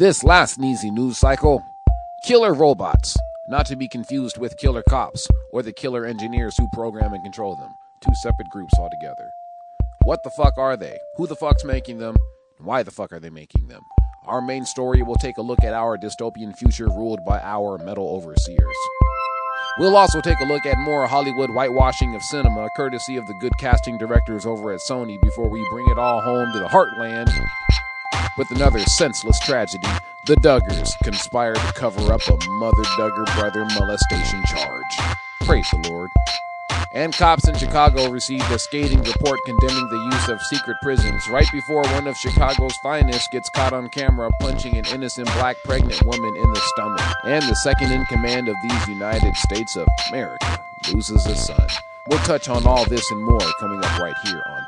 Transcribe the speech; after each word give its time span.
This 0.00 0.24
last 0.24 0.58
Neezie 0.58 0.90
news 0.90 1.18
cycle 1.18 1.62
killer 2.24 2.54
robots, 2.54 3.18
not 3.50 3.66
to 3.66 3.76
be 3.76 3.86
confused 3.86 4.38
with 4.38 4.56
killer 4.56 4.82
cops 4.88 5.28
or 5.52 5.62
the 5.62 5.74
killer 5.74 6.06
engineers 6.06 6.56
who 6.56 6.70
program 6.72 7.12
and 7.12 7.22
control 7.22 7.54
them. 7.56 7.68
Two 8.02 8.14
separate 8.22 8.48
groups 8.48 8.72
altogether. 8.78 9.28
What 10.04 10.22
the 10.24 10.30
fuck 10.30 10.56
are 10.56 10.74
they? 10.74 10.96
Who 11.18 11.26
the 11.26 11.36
fuck's 11.36 11.66
making 11.66 11.98
them? 11.98 12.16
Why 12.60 12.82
the 12.82 12.90
fuck 12.90 13.12
are 13.12 13.20
they 13.20 13.28
making 13.28 13.68
them? 13.68 13.82
Our 14.24 14.40
main 14.40 14.64
story 14.64 15.02
will 15.02 15.16
take 15.16 15.36
a 15.36 15.42
look 15.42 15.62
at 15.62 15.74
our 15.74 15.98
dystopian 15.98 16.56
future 16.56 16.88
ruled 16.88 17.22
by 17.26 17.38
our 17.38 17.76
metal 17.76 18.08
overseers. 18.08 18.76
We'll 19.78 19.98
also 19.98 20.22
take 20.22 20.40
a 20.40 20.46
look 20.46 20.64
at 20.64 20.78
more 20.78 21.06
Hollywood 21.08 21.50
whitewashing 21.50 22.14
of 22.14 22.22
cinema, 22.22 22.70
courtesy 22.74 23.18
of 23.18 23.26
the 23.26 23.38
good 23.42 23.52
casting 23.60 23.98
directors 23.98 24.46
over 24.46 24.72
at 24.72 24.80
Sony, 24.80 25.20
before 25.20 25.50
we 25.50 25.62
bring 25.70 25.90
it 25.90 25.98
all 25.98 26.22
home 26.22 26.54
to 26.54 26.58
the 26.58 26.68
heartland 26.68 27.28
with 28.36 28.50
another 28.50 28.80
senseless 28.80 29.38
tragedy. 29.40 29.88
The 30.26 30.36
Duggars 30.36 30.90
conspire 31.02 31.54
to 31.54 31.72
cover 31.74 32.12
up 32.12 32.20
a 32.28 32.50
mother 32.50 32.82
Duggar 32.98 33.24
brother 33.38 33.64
molestation 33.74 34.42
charge. 34.46 35.16
Praise 35.42 35.66
the 35.72 35.88
Lord. 35.88 36.10
And 36.92 37.14
cops 37.14 37.46
in 37.46 37.56
Chicago 37.56 38.10
received 38.10 38.50
a 38.50 38.58
scathing 38.58 39.00
report 39.02 39.38
condemning 39.46 39.88
the 39.88 40.10
use 40.12 40.28
of 40.28 40.42
secret 40.42 40.76
prisons 40.82 41.28
right 41.28 41.46
before 41.52 41.82
one 41.82 42.08
of 42.08 42.16
Chicago's 42.16 42.76
finest 42.82 43.30
gets 43.30 43.48
caught 43.48 43.72
on 43.72 43.88
camera 43.88 44.28
punching 44.40 44.76
an 44.76 44.84
innocent 44.86 45.28
black 45.34 45.56
pregnant 45.64 46.02
woman 46.02 46.36
in 46.36 46.52
the 46.52 46.60
stomach. 46.74 47.00
And 47.24 47.44
the 47.44 47.54
second 47.56 47.92
in 47.92 48.04
command 48.06 48.48
of 48.48 48.56
these 48.62 48.88
United 48.88 49.36
States 49.36 49.76
of 49.76 49.86
America 50.08 50.64
loses 50.92 51.26
a 51.26 51.36
son. 51.36 51.68
We'll 52.08 52.18
touch 52.20 52.48
on 52.48 52.66
all 52.66 52.84
this 52.86 53.08
and 53.12 53.24
more 53.24 53.38
coming 53.60 53.84
up 53.84 54.00
right 54.00 54.16
here 54.24 54.42
on 54.46 54.66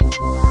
you 0.00 0.47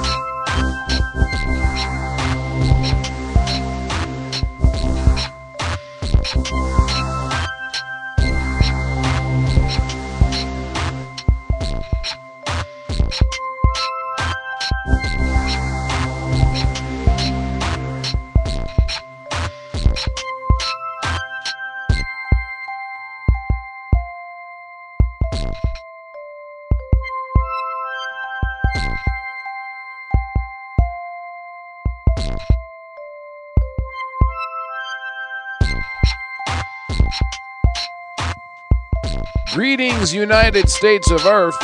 Greetings, 39.57 40.13
United 40.13 40.69
States 40.69 41.09
of 41.09 41.25
Earth. 41.25 41.57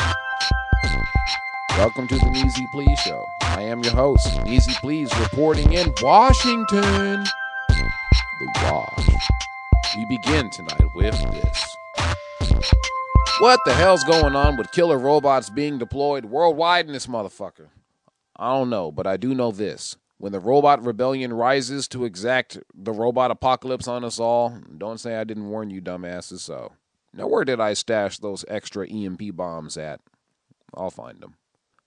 Welcome 1.78 2.08
to 2.08 2.16
the 2.16 2.24
Neezie 2.24 2.68
Pleaze 2.72 2.98
Show. 2.98 3.24
I 3.42 3.60
am 3.62 3.84
your 3.84 3.92
host, 3.92 4.26
Neezie 4.38 4.74
Pleaze, 4.80 5.16
reporting 5.20 5.74
in 5.74 5.94
Washington. 6.02 7.22
The 7.68 8.52
Wash. 8.64 9.08
We 9.96 10.06
begin 10.06 10.50
tonight 10.50 10.82
with 10.96 11.14
this. 11.34 11.76
What 13.38 13.60
the 13.64 13.74
hell's 13.74 14.02
going 14.02 14.34
on 14.34 14.56
with 14.56 14.72
killer 14.72 14.98
robots 14.98 15.48
being 15.48 15.78
deployed 15.78 16.24
worldwide 16.24 16.86
in 16.86 16.92
this 16.92 17.06
motherfucker? 17.06 17.68
I 18.34 18.58
don't 18.58 18.70
know, 18.70 18.90
but 18.90 19.06
I 19.06 19.16
do 19.16 19.36
know 19.36 19.52
this. 19.52 19.96
When 20.18 20.32
the 20.32 20.40
robot 20.40 20.84
rebellion 20.84 21.32
rises 21.32 21.86
to 21.88 22.04
exact 22.04 22.58
the 22.74 22.90
robot 22.90 23.30
apocalypse 23.30 23.86
on 23.86 24.02
us 24.02 24.18
all, 24.18 24.58
don't 24.76 24.98
say 24.98 25.14
I 25.14 25.22
didn't 25.22 25.48
warn 25.48 25.70
you, 25.70 25.80
dumbasses, 25.80 26.40
so. 26.40 26.72
Now, 27.16 27.28
where 27.28 27.44
did 27.44 27.60
I 27.60 27.74
stash 27.74 28.18
those 28.18 28.44
extra 28.48 28.88
EMP 28.88 29.36
bombs 29.36 29.76
at? 29.76 30.00
I'll 30.74 30.90
find 30.90 31.20
them. 31.20 31.34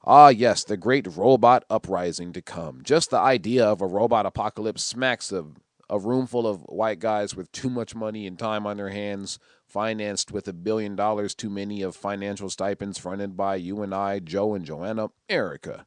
Ah, 0.05 0.29
yes, 0.29 0.63
the 0.63 0.77
great 0.77 1.05
robot 1.17 1.65
uprising 1.69 2.31
to 2.33 2.41
come. 2.41 2.81
Just 2.83 3.09
the 3.09 3.19
idea 3.19 3.65
of 3.65 3.81
a 3.81 3.87
robot 3.87 4.25
apocalypse 4.25 4.83
smacks 4.83 5.33
of 5.33 5.57
a 5.89 5.99
room 5.99 6.27
full 6.27 6.47
of 6.47 6.61
white 6.63 6.99
guys 6.99 7.35
with 7.35 7.51
too 7.51 7.69
much 7.69 7.95
money 7.95 8.25
and 8.25 8.39
time 8.39 8.65
on 8.65 8.77
their 8.77 8.89
hands, 8.89 9.39
financed 9.65 10.31
with 10.31 10.47
a 10.47 10.53
billion 10.53 10.95
dollars 10.95 11.35
too 11.35 11.49
many 11.49 11.81
of 11.81 11.95
financial 11.95 12.49
stipends 12.49 12.97
fronted 12.97 13.35
by 13.35 13.55
you 13.55 13.81
and 13.81 13.93
I, 13.93 14.19
Joe 14.19 14.53
and 14.53 14.65
Joanna, 14.65 15.09
Erica. 15.27 15.85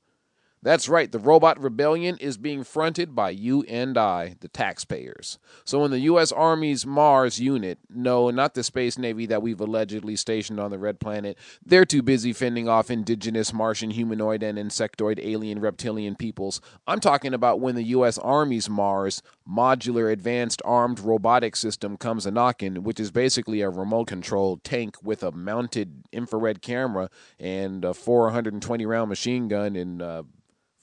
That's 0.63 0.91
right, 0.91 1.11
the 1.11 1.19
robot 1.19 1.59
rebellion 1.59 2.19
is 2.19 2.37
being 2.37 2.65
fronted 2.65 3.15
by 3.15 3.31
you 3.31 3.63
and 3.63 3.97
I, 3.97 4.37
the 4.41 4.49
taxpayers. 4.49 5.39
So 5.65 5.81
when 5.81 5.91
the 5.91 6.01
U.S. 6.01 6.33
Army's 6.33 6.85
Mars 6.85 7.41
unit, 7.41 7.79
no, 7.89 8.29
not 8.29 8.53
the 8.53 8.63
Space 8.63 8.99
Navy 8.99 9.25
that 9.25 9.41
we've 9.41 9.61
allegedly 9.61 10.17
stationed 10.17 10.61
on 10.61 10.71
the 10.71 10.79
Red 10.79 11.01
Planet, 11.01 11.39
they're 11.65 11.87
too 11.87 12.03
busy 12.03 12.35
fending 12.35 12.69
off 12.69 12.91
indigenous 12.91 13.55
Martian 13.55 13.91
humanoid 13.91 14.43
and 14.43 14.59
insectoid 14.59 15.19
alien 15.25 15.61
reptilian 15.61 16.15
peoples. 16.15 16.61
I'm 16.87 17.01
talking 17.01 17.33
about 17.33 17.61
when 17.61 17.75
the 17.75 17.85
U.S. 17.85 18.19
Army's 18.19 18.69
MAARS 18.69 19.23
modular 19.51 20.13
advanced 20.13 20.61
armed 20.67 21.01
robotic 21.01 21.57
system 21.57 21.97
comes 21.97 22.27
a 22.27 22.31
knocking, 22.31 22.83
which 22.83 23.01
is 23.01 23.11
basically 23.11 23.63
a 23.63 23.71
remote 23.71 24.09
controlled 24.09 24.63
tank 24.63 24.97
with 25.03 25.23
a 25.23 25.33
mounted 25.33 26.05
infrared 26.13 26.61
camera 26.61 27.09
and 27.39 27.83
a 27.83 27.95
420 27.95 28.85
round 28.85 29.09
machine 29.09 29.49
gun 29.49 29.75
and 29.75 30.03
uh, 30.03 30.23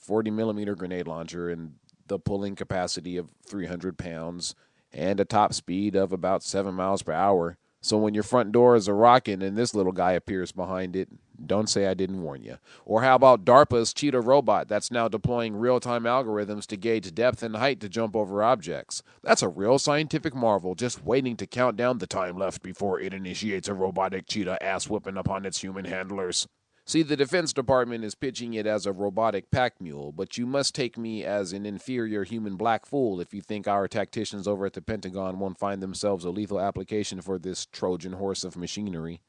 40 0.08 0.32
millimeter 0.32 0.74
grenade 0.74 1.06
launcher 1.06 1.50
and 1.50 1.74
the 2.08 2.18
pulling 2.18 2.56
capacity 2.56 3.18
of 3.18 3.30
300 3.46 3.98
pounds 3.98 4.56
and 4.94 5.20
a 5.20 5.26
top 5.26 5.54
speed 5.54 5.98
of 5.98 6.14
about 6.14 6.42
7 6.42 6.74
miles 6.74 7.04
per 7.04 7.12
hour. 7.12 7.58
So 7.82 7.98
when 7.98 8.14
your 8.14 8.24
front 8.24 8.54
door 8.54 8.76
is 8.76 8.88
a 8.88 8.94
rocket 8.94 9.44
and 9.44 9.58
this 9.58 9.76
little 9.76 9.92
guy 9.92 10.14
appears 10.14 10.54
behind 10.54 10.96
it, 10.96 11.10
don't 11.46 11.70
say 11.70 11.88
I 11.88 11.94
didn't 11.94 12.22
warn 12.22 12.42
you. 12.42 12.58
Or 12.86 13.02
how 13.04 13.16
about 13.16 13.46
DARPA's 13.46 13.94
Cheetah 13.94 14.22
robot 14.22 14.70
that's 14.70 14.92
now 14.92 15.10
deploying 15.10 15.56
real 15.56 15.82
time 15.82 16.04
algorithms 16.04 16.66
to 16.68 16.78
gauge 16.78 17.14
depth 17.14 17.44
and 17.44 17.58
height 17.58 17.82
to 17.82 17.90
jump 17.90 18.16
over 18.16 18.42
objects? 18.42 19.04
That's 19.22 19.44
a 19.44 19.50
real 19.50 19.78
scientific 19.78 20.34
marvel 20.34 20.74
just 20.74 21.04
waiting 21.04 21.36
to 21.36 21.46
count 21.46 21.76
down 21.76 21.98
the 21.98 22.08
time 22.08 22.38
left 22.38 22.64
before 22.64 23.00
it 23.00 23.14
initiates 23.14 23.68
a 23.68 23.74
robotic 23.74 24.26
cheetah 24.26 24.64
ass 24.64 24.90
whooping 24.90 25.18
upon 25.18 25.46
its 25.46 25.60
human 25.60 25.86
handlers. 25.86 26.48
See, 26.90 27.04
the 27.04 27.18
Defense 27.18 27.52
Department 27.52 28.06
is 28.06 28.16
pitching 28.16 28.54
it 28.54 28.66
as 28.66 28.86
a 28.86 28.94
robotic 28.94 29.52
pack 29.52 29.82
mule, 29.82 30.14
but 30.14 30.38
you 30.38 30.46
must 30.46 30.74
take 30.74 30.98
me 30.98 31.22
as 31.22 31.52
an 31.52 31.66
inferior 31.66 32.24
human 32.24 32.56
black 32.56 32.86
fool 32.86 33.20
if 33.20 33.34
you 33.34 33.42
think 33.42 33.68
our 33.68 33.90
tacticians 33.90 34.48
over 34.48 34.66
at 34.66 34.72
the 34.72 34.82
Pentagon 34.82 35.38
won't 35.38 35.60
find 35.60 35.84
themselves 35.84 36.24
a 36.24 36.30
lethal 36.30 36.62
application 36.62 37.20
for 37.20 37.38
this 37.38 37.66
Trojan 37.66 38.14
horse 38.14 38.46
of 38.46 38.56
machinery. 38.56 39.20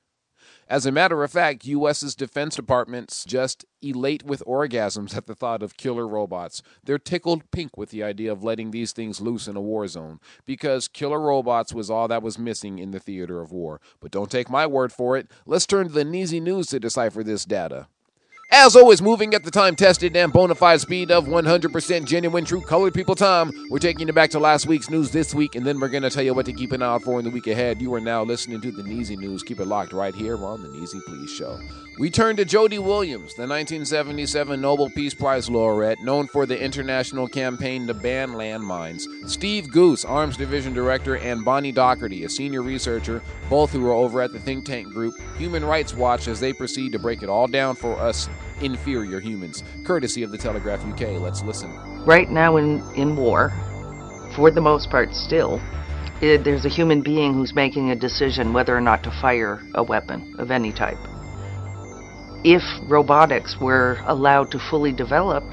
As 0.71 0.85
a 0.85 0.93
matter 0.93 1.25
of 1.25 1.33
fact, 1.33 1.65
US's 1.65 2.15
Defense 2.15 2.57
Department's 2.57 3.25
just 3.25 3.65
elate 3.81 4.23
with 4.23 4.45
orgasms 4.47 5.17
at 5.17 5.27
the 5.27 5.35
thought 5.35 5.63
of 5.63 5.79
killer 5.79 6.07
robots. 6.07 6.61
They're 6.85 6.99
tickled 6.99 7.51
pink 7.51 7.79
with 7.79 7.89
the 7.89 8.03
idea 8.03 8.31
of 8.31 8.45
letting 8.45 8.71
these 8.71 8.93
things 8.93 9.19
loose 9.19 9.49
in 9.49 9.57
a 9.57 9.63
war 9.63 9.89
zone 9.89 10.21
because 10.45 10.87
killer 10.87 11.21
robots 11.21 11.73
was 11.73 11.89
all 11.89 12.07
that 12.09 12.23
was 12.23 12.39
missing 12.39 12.79
in 12.79 12.91
the 12.91 13.01
theater 13.01 13.41
of 13.41 13.51
war. 13.51 13.81
But 13.99 14.11
don't 14.11 14.31
take 14.31 14.51
my 14.51 14.67
word 14.67 14.93
for 14.93 15.17
it. 15.17 15.31
Let's 15.47 15.67
turn 15.67 15.87
to 15.87 15.93
the 15.93 16.05
Neezie 16.05 16.43
News 16.43 16.67
to 16.67 16.79
decipher 16.79 17.25
this 17.25 17.47
data. 17.47 17.89
As 18.51 18.77
always, 18.77 19.03
moving 19.03 19.35
at 19.35 19.45
the 19.45 19.51
time 19.51 19.77
tested 19.77 20.17
and 20.17 20.33
bona 20.33 20.55
fide 20.55 20.81
speed 20.81 21.11
of 21.11 21.27
100% 21.27 22.05
genuine, 22.07 22.47
true 22.47 22.63
colored 22.63 22.95
people 22.95 23.15
time. 23.15 23.53
We're 23.69 23.79
taking 23.79 24.07
you 24.07 24.13
back 24.15 24.31
to 24.31 24.39
last 24.39 24.67
week's 24.67 24.89
news 24.89 25.11
this 25.11 25.35
week, 25.35 25.55
and 25.55 25.67
then 25.67 25.79
we're 25.79 25.91
going 25.91 26.03
to 26.03 26.09
tell 26.09 26.23
you 26.23 26.33
what 26.33 26.47
to 26.47 26.55
keep 26.55 26.73
an 26.73 26.81
eye 26.81 26.87
out 26.87 27.03
for 27.03 27.19
in 27.19 27.27
the 27.27 27.31
week 27.31 27.47
ahead. 27.47 27.83
You 27.83 27.93
are 27.93 28.01
now 28.01 28.23
listening 28.23 28.63
to 28.63 28.71
the 28.71 28.83
Neezie 28.83 29.19
News. 29.19 29.43
Keep 29.43 29.61
it 29.61 29.67
locked 29.67 29.93
right 29.93 30.15
here 30.15 30.43
on 30.43 30.63
the 30.63 30.69
Neezie 30.69 31.05
Pleaze 31.05 31.31
Show. 31.31 31.61
We 31.99 32.11
turn 32.11 32.37
to 32.37 32.45
Jody 32.45 32.79
Williams, 32.79 33.35
the 33.35 33.43
1977 33.43 34.61
Nobel 34.61 34.89
Peace 34.91 35.15
Prize 35.15 35.51
laureate, 35.51 36.01
known 36.01 36.27
for 36.29 36.47
the 36.47 36.59
international 36.59 37.29
campaign 37.29 37.87
to 37.89 37.95
ban 37.95 38.31
landmines. 38.31 39.03
Steve 39.29 39.71
Goose, 39.71 40.05
Arms 40.05 40.37
Division 40.37 40.73
Director, 40.73 41.17
and 41.17 41.45
Bonnie 41.45 41.73
Docherty, 41.73 42.25
a 42.25 42.29
senior 42.29 42.63
researcher, 42.63 43.21
both 43.51 43.73
who 43.73 43.85
are 43.87 43.93
over 43.93 44.23
at 44.23 44.33
the 44.33 44.39
think 44.39 44.65
tank 44.65 44.89
group 44.89 45.15
Human 45.37 45.65
Rights 45.65 45.93
Watch, 45.93 46.29
as 46.29 46.41
they 46.41 46.53
proceed 46.53 46.93
to 46.93 46.99
break 46.99 47.23
it 47.23 47.29
all 47.29 47.49
down 47.49 47.75
for 47.75 47.99
us 47.99 48.29
inferior 48.61 49.21
humans, 49.21 49.63
courtesy 49.85 50.23
of 50.23 50.31
the 50.31 50.39
Telegraph 50.39 50.85
UK. 50.85 51.21
Let's 51.21 51.43
listen. 51.43 51.71
Right 52.05 52.31
now 52.31 52.57
in, 52.57 52.83
in 52.95 53.17
war, 53.17 53.53
for 54.35 54.51
the 54.51 54.61
most 54.61 54.91
part 54.91 55.15
still, 55.15 55.61
it, 56.21 56.45
there's 56.45 56.65
a 56.65 56.69
human 56.69 57.03
being 57.03 57.35
who's 57.35 57.55
making 57.55 57.91
a 57.91 57.97
decision 57.97 58.53
whether 58.53 58.77
or 58.77 58.81
not 58.81 59.03
to 59.05 59.11
fire 59.11 59.63
a 59.75 59.83
weapon 59.83 60.35
of 60.39 60.51
any 60.51 60.73
type. 60.73 60.99
If 62.45 62.63
robotics 62.89 63.59
were 63.61 63.99
allowed 64.07 64.51
to 64.53 64.59
fully 64.59 64.93
develop 64.93 65.45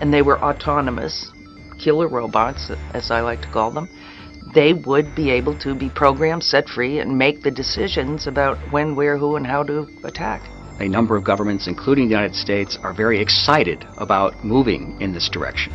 and 0.00 0.12
they 0.12 0.22
were 0.22 0.40
autonomous, 0.40 1.30
killer 1.78 2.08
robots, 2.08 2.70
as 2.94 3.10
I 3.10 3.20
like 3.20 3.42
to 3.42 3.48
call 3.48 3.70
them, 3.70 3.88
they 4.54 4.72
would 4.72 5.14
be 5.14 5.30
able 5.30 5.58
to 5.58 5.74
be 5.74 5.90
programmed, 5.90 6.42
set 6.42 6.68
free, 6.68 7.00
and 7.00 7.18
make 7.18 7.42
the 7.42 7.50
decisions 7.50 8.26
about 8.26 8.56
when, 8.72 8.96
where, 8.96 9.18
who, 9.18 9.36
and 9.36 9.46
how 9.46 9.62
to 9.64 9.88
attack. 10.04 10.42
A 10.80 10.88
number 10.88 11.16
of 11.16 11.24
governments, 11.24 11.66
including 11.66 12.04
the 12.04 12.14
United 12.14 12.36
States, 12.36 12.78
are 12.84 12.94
very 12.94 13.20
excited 13.20 13.84
about 13.96 14.44
moving 14.44 14.96
in 15.00 15.12
this 15.12 15.28
direction. 15.28 15.72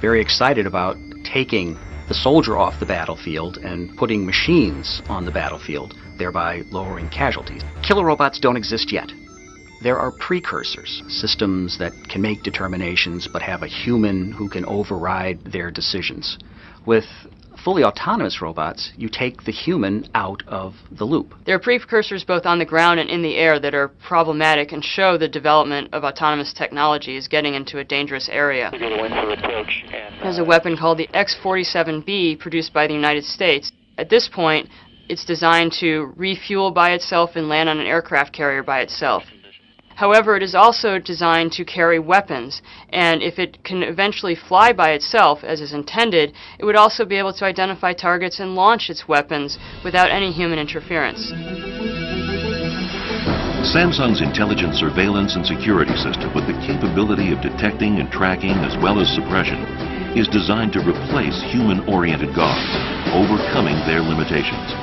Very 0.00 0.20
excited 0.20 0.64
about 0.64 0.96
taking 1.24 1.76
the 2.06 2.14
soldier 2.14 2.56
off 2.56 2.78
the 2.78 2.86
battlefield 2.86 3.56
and 3.58 3.96
putting 3.96 4.24
machines 4.24 5.02
on 5.08 5.24
the 5.24 5.32
battlefield, 5.32 5.94
thereby 6.18 6.62
lowering 6.70 7.08
casualties. 7.08 7.62
Killer 7.82 8.04
robots 8.04 8.38
don't 8.38 8.56
exist 8.56 8.92
yet. 8.92 9.10
There 9.82 9.98
are 9.98 10.12
precursors, 10.12 11.02
systems 11.08 11.76
that 11.78 11.92
can 12.08 12.22
make 12.22 12.44
determinations 12.44 13.26
but 13.26 13.42
have 13.42 13.62
a 13.62 13.66
human 13.66 14.30
who 14.30 14.48
can 14.48 14.64
override 14.66 15.44
their 15.44 15.72
decisions. 15.72 16.38
With 16.86 17.06
fully 17.64 17.82
autonomous 17.82 18.42
robots, 18.42 18.92
you 18.96 19.08
take 19.08 19.44
the 19.44 19.52
human 19.52 20.06
out 20.14 20.42
of 20.46 20.74
the 20.92 21.04
loop. 21.04 21.34
There 21.46 21.56
are 21.56 21.58
precursors 21.58 22.22
both 22.22 22.44
on 22.44 22.58
the 22.58 22.64
ground 22.66 23.00
and 23.00 23.08
in 23.08 23.22
the 23.22 23.36
air 23.36 23.58
that 23.58 23.74
are 23.74 23.88
problematic 23.88 24.72
and 24.72 24.84
show 24.84 25.16
the 25.16 25.28
development 25.28 25.88
of 25.94 26.04
autonomous 26.04 26.52
technology 26.52 27.16
is 27.16 27.26
getting 27.26 27.54
into 27.54 27.78
a 27.78 27.84
dangerous 27.84 28.28
area. 28.30 28.70
There's 30.22 30.38
a 30.38 30.44
weapon 30.44 30.76
called 30.76 30.98
the 30.98 31.08
X 31.14 31.34
47B 31.42 32.38
produced 32.38 32.74
by 32.74 32.86
the 32.86 32.94
United 32.94 33.24
States. 33.24 33.72
At 33.96 34.10
this 34.10 34.28
point, 34.28 34.68
it's 35.08 35.24
designed 35.24 35.72
to 35.80 36.12
refuel 36.16 36.70
by 36.70 36.92
itself 36.92 37.30
and 37.34 37.48
land 37.48 37.68
on 37.68 37.78
an 37.78 37.86
aircraft 37.86 38.34
carrier 38.34 38.62
by 38.62 38.80
itself. 38.80 39.22
However, 39.96 40.36
it 40.36 40.42
is 40.42 40.54
also 40.54 40.98
designed 40.98 41.52
to 41.52 41.64
carry 41.64 41.98
weapons, 41.98 42.62
and 42.90 43.22
if 43.22 43.38
it 43.38 43.62
can 43.62 43.82
eventually 43.82 44.34
fly 44.34 44.72
by 44.72 44.90
itself, 44.90 45.44
as 45.44 45.60
is 45.60 45.72
intended, 45.72 46.34
it 46.58 46.64
would 46.64 46.74
also 46.76 47.04
be 47.04 47.16
able 47.16 47.32
to 47.34 47.44
identify 47.44 47.92
targets 47.92 48.40
and 48.40 48.56
launch 48.56 48.90
its 48.90 49.06
weapons 49.06 49.56
without 49.84 50.10
any 50.10 50.32
human 50.32 50.58
interference. 50.58 51.30
Samsung's 53.64 54.20
intelligent 54.20 54.74
surveillance 54.74 55.36
and 55.36 55.46
security 55.46 55.94
system 55.96 56.34
with 56.34 56.46
the 56.46 56.58
capability 56.66 57.32
of 57.32 57.40
detecting 57.40 57.98
and 57.98 58.10
tracking 58.10 58.50
as 58.50 58.76
well 58.82 59.00
as 59.00 59.08
suppression 59.14 59.62
is 60.18 60.28
designed 60.28 60.72
to 60.72 60.80
replace 60.80 61.40
human-oriented 61.50 62.34
guards, 62.34 62.70
overcoming 63.14 63.74
their 63.86 64.02
limitations. 64.02 64.74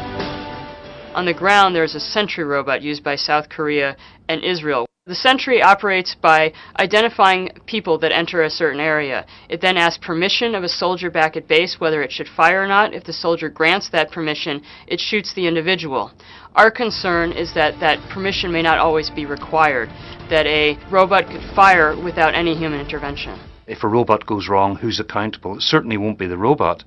On 1.13 1.25
the 1.25 1.33
ground, 1.33 1.75
there 1.75 1.83
is 1.83 1.95
a 1.95 1.99
sentry 1.99 2.43
robot 2.43 2.81
used 2.81 3.03
by 3.03 3.15
South 3.15 3.49
Korea 3.49 3.95
and 4.27 4.43
Israel. 4.43 4.87
The 5.07 5.15
sentry 5.15 5.63
operates 5.63 6.13
by 6.13 6.53
identifying 6.77 7.49
people 7.65 7.97
that 7.97 8.11
enter 8.11 8.43
a 8.43 8.51
certain 8.51 8.79
area. 8.79 9.25
It 9.49 9.59
then 9.59 9.75
asks 9.75 9.97
permission 10.05 10.53
of 10.53 10.63
a 10.63 10.69
soldier 10.69 11.09
back 11.09 11.35
at 11.35 11.47
base 11.47 11.79
whether 11.79 12.03
it 12.03 12.11
should 12.11 12.27
fire 12.27 12.63
or 12.63 12.67
not. 12.67 12.93
If 12.93 13.05
the 13.05 13.11
soldier 13.11 13.49
grants 13.49 13.89
that 13.89 14.11
permission, 14.11 14.61
it 14.85 14.99
shoots 14.99 15.33
the 15.33 15.47
individual. 15.47 16.11
Our 16.53 16.69
concern 16.69 17.31
is 17.31 17.51
that 17.55 17.79
that 17.79 17.97
permission 18.11 18.51
may 18.51 18.61
not 18.61 18.77
always 18.77 19.09
be 19.09 19.25
required, 19.25 19.89
that 20.29 20.45
a 20.45 20.77
robot 20.91 21.25
could 21.31 21.55
fire 21.55 21.99
without 21.99 22.35
any 22.35 22.53
human 22.53 22.79
intervention. 22.79 23.39
If 23.65 23.83
a 23.83 23.87
robot 23.87 24.27
goes 24.27 24.49
wrong, 24.49 24.75
who's 24.75 24.99
accountable? 24.99 25.55
It 25.55 25.63
certainly 25.63 25.97
won't 25.97 26.19
be 26.19 26.27
the 26.27 26.37
robot, 26.37 26.83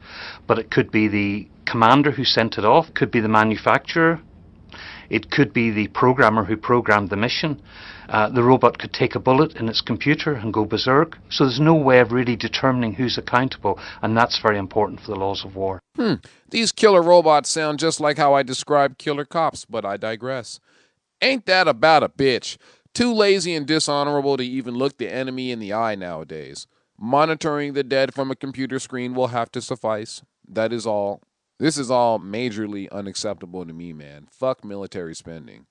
but 0.46 0.60
it 0.60 0.70
could 0.70 0.92
be 0.92 1.08
the 1.08 1.48
commander 1.66 2.12
who 2.12 2.24
sent 2.24 2.58
it 2.58 2.64
off, 2.64 2.94
could 2.94 3.10
be 3.10 3.18
the 3.18 3.28
manufacturer, 3.28 4.20
it 5.10 5.30
could 5.30 5.52
be 5.52 5.70
the 5.70 5.88
programmer 5.88 6.44
who 6.44 6.56
programmed 6.56 7.10
the 7.10 7.16
mission. 7.16 7.60
Uh, 8.08 8.28
the 8.28 8.42
robot 8.42 8.78
could 8.78 8.92
take 8.92 9.14
a 9.14 9.20
bullet 9.20 9.56
in 9.56 9.68
its 9.68 9.80
computer 9.80 10.34
and 10.34 10.52
go 10.52 10.64
berserk. 10.64 11.18
So 11.30 11.44
there's 11.44 11.60
no 11.60 11.74
way 11.74 12.00
of 12.00 12.12
really 12.12 12.36
determining 12.36 12.94
who's 12.94 13.18
accountable, 13.18 13.78
and 14.02 14.16
that's 14.16 14.38
very 14.38 14.58
important 14.58 15.00
for 15.00 15.12
the 15.12 15.18
laws 15.18 15.44
of 15.44 15.56
war. 15.56 15.80
Hmm. 15.96 16.14
These 16.50 16.72
killer 16.72 17.02
robots 17.02 17.50
sound 17.50 17.78
just 17.78 18.00
like 18.00 18.18
how 18.18 18.34
I 18.34 18.42
describe 18.42 18.98
killer 18.98 19.24
cops, 19.24 19.64
but 19.64 19.84
I 19.84 19.96
digress. 19.96 20.60
Ain't 21.22 21.46
that 21.46 21.68
about 21.68 22.02
a 22.02 22.08
bitch? 22.08 22.56
Too 22.92 23.12
lazy 23.12 23.54
and 23.54 23.66
dishonorable 23.66 24.36
to 24.36 24.44
even 24.44 24.74
look 24.74 24.98
the 24.98 25.12
enemy 25.12 25.50
in 25.50 25.58
the 25.58 25.72
eye 25.72 25.94
nowadays. 25.94 26.66
Monitoring 26.98 27.72
the 27.72 27.82
dead 27.82 28.14
from 28.14 28.30
a 28.30 28.36
computer 28.36 28.78
screen 28.78 29.14
will 29.14 29.28
have 29.28 29.50
to 29.52 29.60
suffice. 29.60 30.22
That 30.48 30.72
is 30.72 30.86
all. 30.86 31.20
This 31.58 31.78
is 31.78 31.90
all 31.90 32.18
majorly 32.18 32.90
unacceptable 32.90 33.64
to 33.64 33.72
me, 33.72 33.92
man. 33.92 34.26
Fuck 34.30 34.64
military 34.64 35.14
spending. 35.14 35.66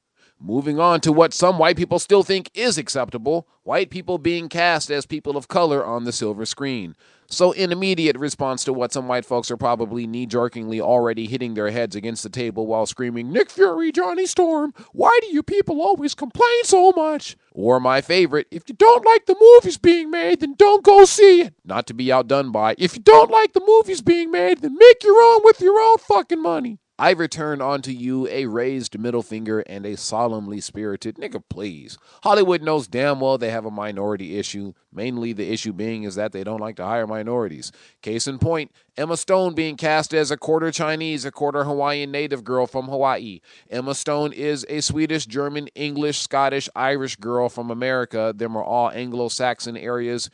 Moving 0.46 0.78
on 0.78 1.00
to 1.02 1.14
what 1.14 1.34
some 1.34 1.58
white 1.58 1.78
people 1.78 2.00
still 2.00 2.22
think 2.22 2.52
is 2.54 2.78
acceptable 2.78 3.48
white 3.64 3.90
people 3.90 4.18
being 4.18 4.50
cast 4.50 4.92
as 4.92 5.06
people 5.06 5.38
of 5.38 5.48
color 5.48 5.86
on 5.86 6.04
the 6.04 6.12
silver 6.12 6.46
screen. 6.46 6.98
So, 7.28 7.54
in 7.54 7.72
immediate 7.72 8.18
response 8.18 8.66
to 8.66 8.74
what 8.74 8.92
some 8.92 9.08
white 9.08 9.24
folks 9.24 9.50
are 9.50 9.56
probably 9.56 10.06
knee 10.06 10.28
jerkingly 10.28 10.82
already 10.82 11.28
hitting 11.28 11.54
their 11.54 11.72
heads 11.72 11.96
against 11.96 12.24
the 12.24 12.30
table 12.30 12.68
while 12.68 12.86
screaming, 12.86 13.32
Nick 13.32 13.52
Fury, 13.52 13.94
Johnny 13.94 14.26
Storm, 14.26 14.74
why 14.92 15.18
do 15.22 15.28
you 15.28 15.44
people 15.44 15.82
always 15.82 16.14
complain 16.14 16.64
so 16.66 16.92
much? 16.92 17.38
Or 17.54 17.80
my 17.80 18.02
favorite, 18.02 18.48
if 18.52 18.64
you 18.68 18.76
don't 18.76 19.06
like 19.06 19.26
the 19.26 19.38
movies 19.40 19.78
being 19.78 20.12
made, 20.12 20.42
then 20.42 20.56
don't 20.58 20.84
go 20.84 21.06
see 21.06 21.44
it. 21.44 21.54
Not 21.64 21.88
to 21.88 21.94
be 21.94 22.12
outdone 22.12 22.52
by, 22.52 22.76
if 22.78 22.98
you 22.98 23.02
don't 23.02 23.32
like 23.32 23.54
the 23.54 23.64
movies 23.66 24.02
being 24.02 24.30
made, 24.30 24.60
then 24.60 24.78
make 24.78 25.04
your 25.06 25.22
own 25.24 25.40
with 25.46 25.62
your 25.62 25.80
own 25.80 26.00
fucking 26.00 26.42
money. 26.42 26.80
I 27.00 27.12
return 27.12 27.60
unto 27.60 27.90
you 27.90 28.28
a 28.28 28.46
raised 28.46 29.00
middle 29.00 29.24
finger 29.24 29.62
and 29.62 29.84
a 29.84 29.98
solemnly 29.98 30.62
spirited 30.62 31.16
nigga, 31.16 31.42
please. 31.50 31.98
Hollywood 32.24 32.62
knows 32.62 32.88
damn 32.88 33.20
well 33.20 33.40
they 33.40 33.50
have 33.50 33.66
a 33.66 33.72
minority 33.72 34.38
issue. 34.38 34.74
Mainly 34.94 35.34
the 35.34 35.52
issue 35.52 35.74
being 35.74 36.04
is 36.04 36.14
that 36.16 36.34
they 36.34 36.44
don't 36.44 36.60
like 36.60 36.76
to 36.76 36.86
hire 36.86 37.08
minorities. 37.08 37.72
Case 38.04 38.28
in 38.28 38.38
point, 38.38 38.72
Emma 38.96 39.18
Stone 39.18 39.56
being 39.56 39.76
cast 39.76 40.14
as 40.14 40.30
a 40.30 40.38
quarter 40.38 40.72
Chinese, 40.72 41.26
a 41.26 41.32
quarter 41.32 41.64
Hawaiian 41.64 42.12
native 42.12 42.44
girl 42.44 42.68
from 42.68 42.86
Hawaii. 42.86 43.40
Emma 43.72 43.96
Stone 43.96 44.32
is 44.32 44.64
a 44.70 44.82
Swedish, 44.82 45.26
German, 45.26 45.70
English, 45.70 46.20
Scottish, 46.20 46.70
Irish 46.76 47.16
girl 47.16 47.50
from 47.50 47.72
America. 47.72 48.34
Them 48.36 48.56
are 48.56 48.64
all 48.64 48.92
Anglo 48.92 49.30
Saxon 49.30 49.76
areas 49.78 50.30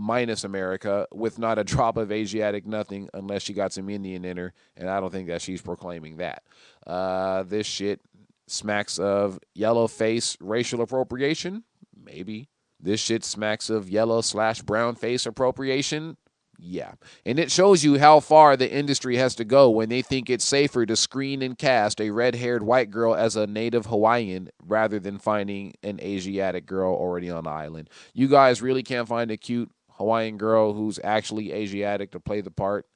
minus 0.00 0.44
America 0.44 1.06
with 1.12 1.38
not 1.38 1.58
a 1.58 1.64
drop 1.72 1.96
of 1.96 2.10
Asiatic 2.10 2.66
nothing 2.66 3.08
unless 3.12 3.42
she 3.42 3.52
got 3.52 3.72
some 3.72 3.90
Indian 3.90 4.24
in 4.24 4.38
her, 4.38 4.52
and 4.76 4.88
I 4.88 4.98
don't 4.98 5.12
think 5.12 5.28
that 5.28 5.42
she's 5.42 5.60
proclaiming 5.60 6.16
that. 6.16 6.42
Uh, 6.86 7.42
this 7.42 7.66
shit 7.66 8.00
smacks 8.48 8.98
of 8.98 9.38
yellow 9.54 9.86
face 9.86 10.36
racial 10.40 10.80
appropriation, 10.80 11.64
maybe. 12.02 12.48
This 12.80 13.00
shit 13.00 13.24
smacks 13.24 13.68
of 13.68 13.90
yellow 13.90 14.22
slash 14.22 14.62
brown 14.62 14.94
face 14.94 15.26
appropriation. 15.26 16.16
Yeah. 16.58 16.92
And 17.24 17.38
it 17.38 17.50
shows 17.50 17.84
you 17.84 17.98
how 17.98 18.20
far 18.20 18.56
the 18.56 18.70
industry 18.70 19.16
has 19.16 19.34
to 19.36 19.44
go 19.44 19.70
when 19.70 19.88
they 19.88 20.02
think 20.02 20.28
it's 20.28 20.44
safer 20.44 20.84
to 20.84 20.96
screen 20.96 21.42
and 21.42 21.56
cast 21.56 22.00
a 22.00 22.10
red 22.10 22.34
haired 22.34 22.62
white 22.62 22.90
girl 22.90 23.14
as 23.14 23.36
a 23.36 23.46
native 23.46 23.86
Hawaiian 23.86 24.50
rather 24.66 24.98
than 24.98 25.18
finding 25.18 25.74
an 25.82 26.00
Asiatic 26.00 26.66
girl 26.66 26.94
already 26.94 27.30
on 27.30 27.44
the 27.44 27.50
island. 27.50 27.88
You 28.12 28.28
guys 28.28 28.60
really 28.60 28.82
can't 28.82 29.08
find 29.08 29.30
a 29.30 29.38
cute 29.38 29.70
Hawaiian 30.00 30.38
girl 30.38 30.72
who's 30.72 30.98
actually 31.04 31.52
Asiatic 31.52 32.10
to 32.12 32.20
play 32.20 32.40
the 32.40 32.50
part, 32.50 32.86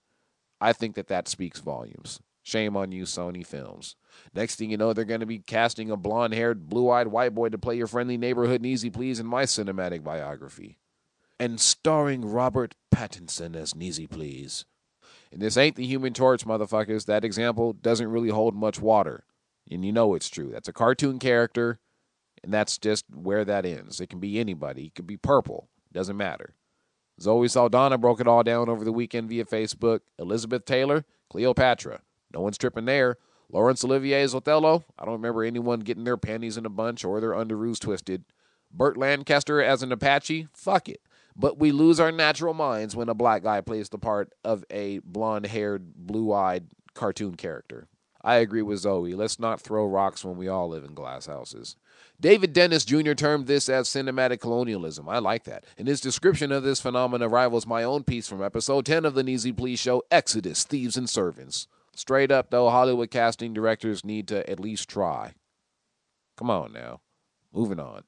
I 0.58 0.72
think 0.72 0.94
that 0.94 1.08
that 1.08 1.28
speaks 1.28 1.60
volumes. 1.60 2.18
Shame 2.42 2.78
on 2.78 2.92
you, 2.92 3.04
Sony 3.04 3.46
Films. 3.46 3.94
Next 4.32 4.56
thing 4.56 4.70
you 4.70 4.78
know, 4.78 4.94
they're 4.94 5.04
going 5.04 5.20
to 5.20 5.26
be 5.26 5.38
casting 5.38 5.90
a 5.90 5.98
blonde 5.98 6.32
haired, 6.32 6.66
blue 6.70 6.88
eyed 6.88 7.08
white 7.08 7.34
boy 7.34 7.50
to 7.50 7.58
play 7.58 7.76
your 7.76 7.86
friendly 7.86 8.16
neighborhood 8.16 8.64
Easy 8.64 8.88
Please 8.88 9.20
in 9.20 9.26
my 9.26 9.42
cinematic 9.42 10.02
biography. 10.02 10.78
And 11.38 11.60
starring 11.60 12.24
Robert 12.24 12.74
Pattinson 12.90 13.54
as 13.54 13.74
Neezie 13.74 14.08
Pleaze. 14.08 14.64
And 15.30 15.42
this 15.42 15.58
ain't 15.58 15.76
the 15.76 15.84
human 15.84 16.14
torch, 16.14 16.46
motherfuckers. 16.46 17.04
That 17.04 17.24
example 17.24 17.74
doesn't 17.74 18.10
really 18.10 18.30
hold 18.30 18.54
much 18.54 18.80
water. 18.80 19.24
And 19.70 19.84
you 19.84 19.92
know 19.92 20.14
it's 20.14 20.30
true. 20.30 20.52
That's 20.52 20.68
a 20.68 20.72
cartoon 20.72 21.18
character, 21.18 21.80
and 22.42 22.50
that's 22.50 22.78
just 22.78 23.04
where 23.12 23.44
that 23.44 23.66
ends. 23.66 24.00
It 24.00 24.08
can 24.08 24.20
be 24.20 24.40
anybody, 24.40 24.86
it 24.86 24.94
could 24.94 25.06
be 25.06 25.18
purple. 25.18 25.68
Doesn't 25.92 26.16
matter. 26.16 26.54
Zoe 27.20 27.48
Saldana 27.48 27.98
broke 27.98 28.20
it 28.20 28.28
all 28.28 28.42
down 28.42 28.68
over 28.68 28.84
the 28.84 28.92
weekend 28.92 29.28
via 29.28 29.44
Facebook. 29.44 30.00
Elizabeth 30.18 30.64
Taylor, 30.64 31.04
Cleopatra. 31.30 32.00
No 32.32 32.40
one's 32.40 32.58
tripping 32.58 32.86
there. 32.86 33.16
Laurence 33.50 33.84
Olivier's 33.84 34.34
Othello. 34.34 34.84
I 34.98 35.04
don't 35.04 35.14
remember 35.14 35.44
anyone 35.44 35.80
getting 35.80 36.04
their 36.04 36.16
panties 36.16 36.56
in 36.56 36.66
a 36.66 36.70
bunch 36.70 37.04
or 37.04 37.20
their 37.20 37.30
underoos 37.30 37.78
twisted. 37.78 38.24
Burt 38.72 38.96
Lancaster 38.96 39.62
as 39.62 39.82
an 39.82 39.92
Apache. 39.92 40.48
Fuck 40.52 40.88
it. 40.88 41.00
But 41.36 41.58
we 41.58 41.72
lose 41.72 42.00
our 42.00 42.12
natural 42.12 42.54
minds 42.54 42.96
when 42.96 43.08
a 43.08 43.14
black 43.14 43.42
guy 43.42 43.60
plays 43.60 43.88
the 43.88 43.98
part 43.98 44.32
of 44.44 44.64
a 44.70 44.98
blonde 45.00 45.46
haired, 45.46 45.94
blue 45.94 46.32
eyed 46.32 46.66
cartoon 46.94 47.34
character. 47.36 47.86
I 48.24 48.36
agree 48.36 48.62
with 48.62 48.78
Zoe. 48.78 49.14
Let's 49.14 49.38
not 49.38 49.60
throw 49.60 49.84
rocks 49.86 50.24
when 50.24 50.38
we 50.38 50.48
all 50.48 50.70
live 50.70 50.82
in 50.82 50.94
glass 50.94 51.26
houses. 51.26 51.76
David 52.18 52.54
Dennis 52.54 52.86
Jr. 52.86 53.12
termed 53.12 53.46
this 53.46 53.68
as 53.68 53.86
cinematic 53.86 54.40
colonialism. 54.40 55.10
I 55.10 55.18
like 55.18 55.44
that. 55.44 55.64
And 55.76 55.86
his 55.86 56.00
description 56.00 56.50
of 56.50 56.62
this 56.62 56.80
phenomenon 56.80 57.30
rivals 57.30 57.66
my 57.66 57.82
own 57.82 58.02
piece 58.02 58.26
from 58.26 58.42
episode 58.42 58.86
10 58.86 59.04
of 59.04 59.12
the 59.12 59.22
Neezie 59.22 59.54
Pleaze 59.54 59.78
show, 59.78 60.02
Exodus, 60.10 60.64
Thieves 60.64 60.96
and 60.96 61.08
Servants. 61.08 61.68
Straight 61.94 62.30
up, 62.30 62.50
though, 62.50 62.70
Hollywood 62.70 63.10
casting 63.10 63.52
directors 63.52 64.06
need 64.06 64.26
to 64.28 64.48
at 64.48 64.58
least 64.58 64.88
try. 64.88 65.34
Come 66.38 66.50
on 66.50 66.72
now. 66.72 67.00
Moving 67.52 67.78
on. 67.78 68.04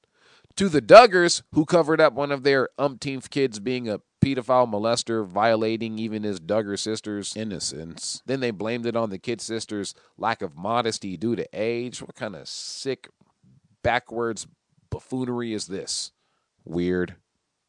To 0.56 0.70
the 0.70 0.80
Duggars, 0.80 1.42
who 1.52 1.66
covered 1.66 2.00
up 2.00 2.14
one 2.14 2.32
of 2.32 2.42
their 2.42 2.70
umpteenth 2.78 3.28
kids 3.28 3.60
being 3.60 3.86
a 3.86 4.00
pedophile 4.26 4.68
molester, 4.68 5.24
violating 5.24 5.98
even 5.98 6.24
his 6.24 6.40
Duggar 6.40 6.78
sister's 6.78 7.36
innocence. 7.36 8.22
Then 8.26 8.40
they 8.40 8.50
blamed 8.50 8.84
it 8.86 8.96
on 8.96 9.10
the 9.10 9.18
kid 9.18 9.40
sister's 9.40 9.94
lack 10.18 10.42
of 10.42 10.56
modesty 10.56 11.16
due 11.16 11.36
to 11.36 11.46
age. 11.52 12.02
What 12.02 12.16
kind 12.16 12.34
of 12.34 12.48
sick 12.48 13.08
backwards 13.82 14.48
buffoonery 14.90 15.52
is 15.52 15.68
this? 15.68 16.10
Weird. 16.64 17.14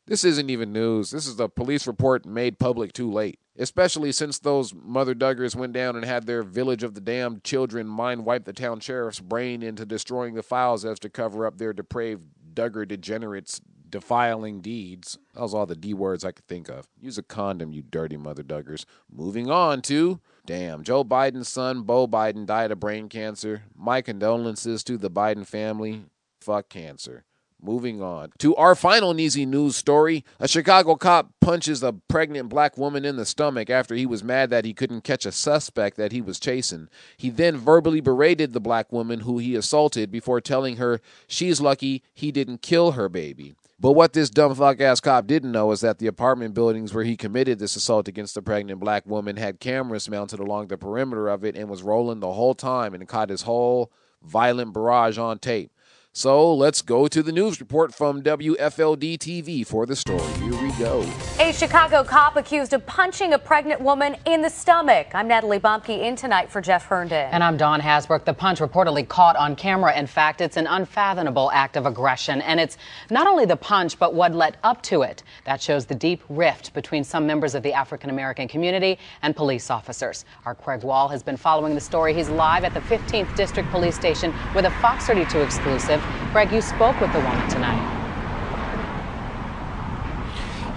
This 0.07 0.23
isn't 0.23 0.49
even 0.49 0.73
news. 0.73 1.11
This 1.11 1.27
is 1.27 1.39
a 1.39 1.49
police 1.49 1.85
report 1.85 2.25
made 2.25 2.57
public 2.57 2.91
too 2.93 3.11
late, 3.11 3.39
especially 3.59 4.11
since 4.11 4.39
those 4.39 4.73
mother 4.73 5.13
duggers 5.13 5.55
went 5.55 5.73
down 5.73 5.95
and 5.95 6.05
had 6.05 6.25
their 6.25 6.41
village 6.41 6.81
of 6.81 6.95
the 6.95 7.01
damned 7.01 7.43
children 7.43 7.85
mind 7.85 8.25
wipe 8.25 8.45
the 8.45 8.53
town 8.53 8.79
sheriff's 8.79 9.19
brain 9.19 9.61
into 9.61 9.85
destroying 9.85 10.33
the 10.33 10.41
files 10.41 10.85
as 10.85 10.97
to 10.99 11.09
cover 11.09 11.45
up 11.45 11.57
their 11.57 11.73
depraved 11.73 12.23
dugger 12.53 12.87
degenerates 12.87 13.61
defiling 13.89 14.61
deeds. 14.61 15.17
That 15.33 15.41
was 15.41 15.53
all 15.53 15.65
the 15.65 15.75
D 15.75 15.93
words 15.93 16.25
I 16.25 16.31
could 16.31 16.47
think 16.47 16.69
of. 16.69 16.87
Use 16.99 17.17
a 17.17 17.23
condom, 17.23 17.71
you 17.71 17.81
dirty 17.81 18.17
mother 18.17 18.43
duggers. 18.43 18.85
Moving 19.11 19.49
on 19.49 19.81
to 19.83 20.19
damn, 20.45 20.83
Joe 20.83 21.03
Biden's 21.03 21.49
son, 21.49 21.83
Beau 21.83 22.07
Biden, 22.07 22.45
died 22.45 22.71
of 22.71 22.79
brain 22.79 23.09
cancer. 23.09 23.63
My 23.75 24.01
condolences 24.01 24.83
to 24.85 24.97
the 24.97 25.11
Biden 25.11 25.45
family. 25.45 26.05
Fuck 26.41 26.69
cancer. 26.69 27.25
Moving 27.59 28.03
on 28.03 28.31
to 28.37 28.55
our 28.55 28.75
final 28.75 29.15
Neezie 29.15 29.47
news 29.47 29.75
story. 29.75 30.23
A 30.39 30.47
Chicago 30.47 30.95
cop 30.95 31.31
punches 31.41 31.81
a 31.81 31.91
pregnant 31.91 32.49
black 32.49 32.77
woman 32.77 33.03
in 33.03 33.17
the 33.17 33.25
stomach 33.25 33.67
after 33.67 33.95
he 33.95 34.05
was 34.05 34.23
mad 34.23 34.51
that 34.51 34.63
he 34.63 34.75
couldn't 34.75 35.03
catch 35.03 35.25
a 35.25 35.31
suspect 35.31 35.97
that 35.97 36.11
he 36.11 36.21
was 36.21 36.39
chasing. 36.39 36.87
He 37.17 37.31
then 37.31 37.57
verbally 37.57 37.99
berated 37.99 38.53
the 38.53 38.59
black 38.59 38.91
woman 38.93 39.21
who 39.21 39.39
he 39.39 39.55
assaulted 39.55 40.11
before 40.11 40.39
telling 40.39 40.77
her 40.77 41.01
she's 41.27 41.59
lucky 41.59 42.03
he 42.13 42.31
didn't 42.31 42.61
kill 42.61 42.91
her 42.91 43.09
baby. 43.09 43.55
But 43.79 43.91
what 43.91 44.13
this 44.13 44.31
dumb 44.31 44.55
fuck 44.55 44.81
ass 44.81 44.99
cop 44.99 45.27
didn't 45.27 45.51
know 45.51 45.71
is 45.71 45.81
that 45.81 45.99
the 45.99 46.07
apartment 46.07 46.55
buildings 46.55 46.95
where 46.95 47.03
he 47.03 47.15
committed 47.15 47.59
this 47.59 47.75
assault 47.75 48.07
against 48.07 48.33
the 48.33 48.41
pregnant 48.41 48.79
black 48.79 49.05
woman 49.05 49.37
had 49.37 49.59
cameras 49.59 50.09
mounted 50.09 50.39
along 50.39 50.67
the 50.67 50.77
perimeter 50.79 51.27
of 51.27 51.45
it 51.45 51.55
and 51.55 51.69
was 51.69 51.83
rolling 51.83 52.19
the 52.19 52.33
whole 52.33 52.55
time 52.55 52.95
and 52.95 53.07
caught 53.07 53.29
his 53.29 53.43
whole 53.43 53.91
violent 54.23 54.73
barrage 54.73 55.19
on 55.19 55.37
tape. 55.37 55.71
So 56.17 56.51
let's 56.51 56.81
go 56.81 57.07
to 57.07 57.21
the 57.21 57.31
news 57.31 57.59
report 57.59 57.93
from 57.93 58.23
WFLD 58.23 59.19
TV 59.19 59.63
for 59.63 59.85
the 59.85 59.95
story. 59.95 60.19
Here 60.39 60.59
we 60.59 60.71
go. 60.71 61.07
A 61.39 61.53
Chicago 61.53 62.03
cop 62.03 62.37
accused 62.37 62.73
of 62.73 62.83
punching 62.87 63.33
a 63.33 63.37
pregnant 63.37 63.81
woman 63.81 64.15
in 64.25 64.41
the 64.41 64.49
stomach. 64.49 65.09
I'm 65.13 65.27
Natalie 65.27 65.59
Bomke 65.59 65.89
in 65.89 66.15
tonight 66.15 66.49
for 66.49 66.59
Jeff 66.59 66.85
Herndon. 66.85 67.29
And 67.31 67.43
I'm 67.43 67.55
Dawn 67.55 67.79
Hasbrouck. 67.79 68.25
The 68.25 68.33
punch 68.33 68.57
reportedly 68.57 69.07
caught 69.07 69.35
on 69.35 69.55
camera. 69.55 69.95
In 69.95 70.07
fact, 70.07 70.41
it's 70.41 70.57
an 70.57 70.65
unfathomable 70.65 71.51
act 71.51 71.77
of 71.77 71.85
aggression. 71.85 72.41
And 72.41 72.59
it's 72.59 72.79
not 73.11 73.27
only 73.27 73.45
the 73.45 73.55
punch, 73.55 73.99
but 73.99 74.15
what 74.15 74.33
led 74.33 74.57
up 74.63 74.81
to 74.83 75.03
it. 75.03 75.21
That 75.45 75.61
shows 75.61 75.85
the 75.85 75.93
deep 75.93 76.23
rift 76.29 76.73
between 76.73 77.03
some 77.03 77.27
members 77.27 77.53
of 77.53 77.61
the 77.61 77.73
African 77.73 78.09
American 78.09 78.47
community 78.47 78.97
and 79.21 79.35
police 79.35 79.69
officers. 79.69 80.25
Our 80.47 80.55
Craig 80.55 80.81
Wall 80.81 81.09
has 81.09 81.21
been 81.21 81.37
following 81.37 81.75
the 81.75 81.81
story. 81.81 82.15
He's 82.15 82.29
live 82.29 82.63
at 82.63 82.73
the 82.73 82.81
15th 82.81 83.35
District 83.35 83.69
Police 83.69 83.95
Station 83.95 84.33
with 84.55 84.65
a 84.65 84.71
Fox 84.81 85.05
32 85.05 85.41
exclusive. 85.41 86.03
Craig, 86.31 86.51
you 86.51 86.61
spoke 86.61 86.99
with 87.01 87.11
the 87.13 87.19
woman 87.19 87.49
tonight. 87.49 87.97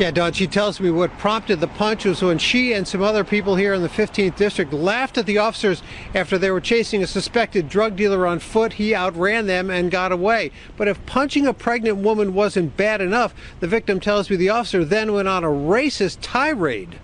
Yeah, 0.00 0.10
Dawn, 0.10 0.32
she 0.32 0.46
tells 0.46 0.80
me 0.80 0.90
what 0.90 1.18
prompted 1.18 1.60
the 1.60 1.68
punch 1.68 2.06
was 2.06 2.22
when 2.22 2.38
she 2.38 2.72
and 2.72 2.88
some 2.88 3.02
other 3.02 3.22
people 3.22 3.56
here 3.56 3.74
in 3.74 3.82
the 3.82 3.88
15th 3.90 4.34
District 4.34 4.72
laughed 4.72 5.18
at 5.18 5.26
the 5.26 5.36
officers 5.36 5.82
after 6.14 6.38
they 6.38 6.50
were 6.50 6.62
chasing 6.62 7.02
a 7.02 7.06
suspected 7.06 7.68
drug 7.68 7.96
dealer 7.96 8.26
on 8.26 8.38
foot. 8.38 8.72
He 8.72 8.94
outran 8.94 9.46
them 9.46 9.68
and 9.68 9.90
got 9.90 10.10
away. 10.10 10.52
But 10.78 10.88
if 10.88 11.04
punching 11.04 11.46
a 11.46 11.52
pregnant 11.52 11.98
woman 11.98 12.32
wasn't 12.32 12.78
bad 12.78 13.02
enough, 13.02 13.34
the 13.60 13.68
victim 13.68 14.00
tells 14.00 14.30
me 14.30 14.36
the 14.36 14.48
officer 14.48 14.86
then 14.86 15.12
went 15.12 15.28
on 15.28 15.44
a 15.44 15.48
racist 15.48 16.20
tirade. 16.22 16.98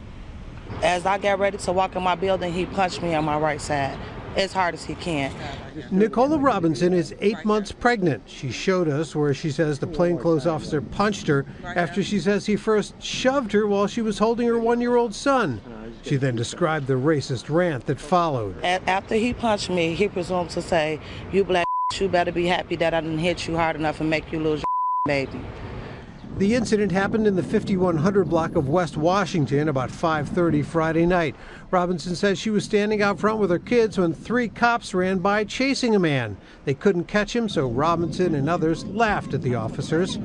As 0.83 1.05
I 1.05 1.19
got 1.19 1.39
ready 1.39 1.59
to 1.59 1.73
walk 1.73 1.97
in 1.97 2.03
my 2.03 2.15
building, 2.15 2.55
he 2.55 2.65
punched 2.65 3.03
me 3.03 3.15
on 3.15 3.27
my 3.27 3.37
right 3.37 3.61
side 3.61 3.99
as 4.37 4.53
hard 4.53 4.75
as 4.75 4.85
he 4.85 4.95
can. 4.97 5.33
Nicola 5.91 6.39
Robinson 6.39 6.93
is 6.93 7.15
eight 7.21 7.45
months 7.45 7.73
pregnant. 7.73 8.23
She 8.27 8.51
showed 8.51 8.89
us 8.89 9.17
where 9.17 9.35
she 9.35 9.51
says 9.51 9.79
the 9.79 9.87
plainclothes 9.87 10.47
officer 10.47 10.81
punched 10.81 11.27
her 11.27 11.47
after 11.65 12.03
she 12.03 12.19
says 12.21 12.47
he 12.47 12.57
first 12.57 13.01
shoved 13.03 13.53
her 13.53 13.67
while 13.67 13.87
she 13.87 14.03
was 14.03 14.19
holding 14.19 14.47
her 14.47 14.59
one 14.59 14.81
year 14.81 14.97
old 14.97 15.15
son. 15.15 15.61
She 16.03 16.17
then 16.17 16.37
described 16.37 16.87
the 16.87 16.95
racist 16.95 17.49
rant 17.49 17.87
that 17.87 18.01
followed. 18.01 18.63
After 18.65 19.15
he 19.15 19.33
punched 19.33 19.71
me, 19.71 19.95
he 19.95 20.09
presumed 20.09 20.51
to 20.51 20.63
say, 20.63 21.01
You 21.33 21.45
black, 21.45 21.67
you 21.95 22.09
better 22.09 22.33
be 22.33 22.47
happy 22.47 22.77
that 22.77 22.95
I 22.95 23.01
didn't 23.01 23.19
hit 23.19 23.49
you 23.49 23.57
hard 23.57 23.77
enough 23.77 24.01
and 24.01 24.11
make 24.11 24.31
you 24.33 24.39
lose 24.39 24.61
your 24.61 25.07
baby. 25.07 25.41
The 26.39 26.55
incident 26.55 26.93
happened 26.93 27.27
in 27.27 27.35
the 27.35 27.43
5100 27.43 28.29
block 28.29 28.57
of 28.57 28.69
West 28.69 28.99
Washington 28.99 29.71
about 29.71 29.91
5:30 29.91 30.61
Friday 30.61 31.07
night. 31.07 31.35
Robinson 31.71 32.15
says 32.15 32.39
she 32.39 32.51
was 32.51 32.63
standing 32.63 33.01
out 33.01 33.19
front 33.19 33.39
with 33.39 33.49
her 33.49 33.59
kids 33.59 33.97
when 33.97 34.13
three 34.13 34.49
cops 34.49 34.93
ran 34.93 35.21
by 35.21 35.45
chasing 35.45 35.95
a 35.95 35.99
man. 35.99 36.37
They 36.67 36.75
couldn't 36.75 37.09
catch 37.09 37.35
him, 37.35 37.49
so 37.49 37.67
Robinson 37.67 38.35
and 38.35 38.51
others 38.51 38.85
laughed 38.85 39.33
at 39.33 39.41
the 39.41 39.55
officers. 39.55 40.19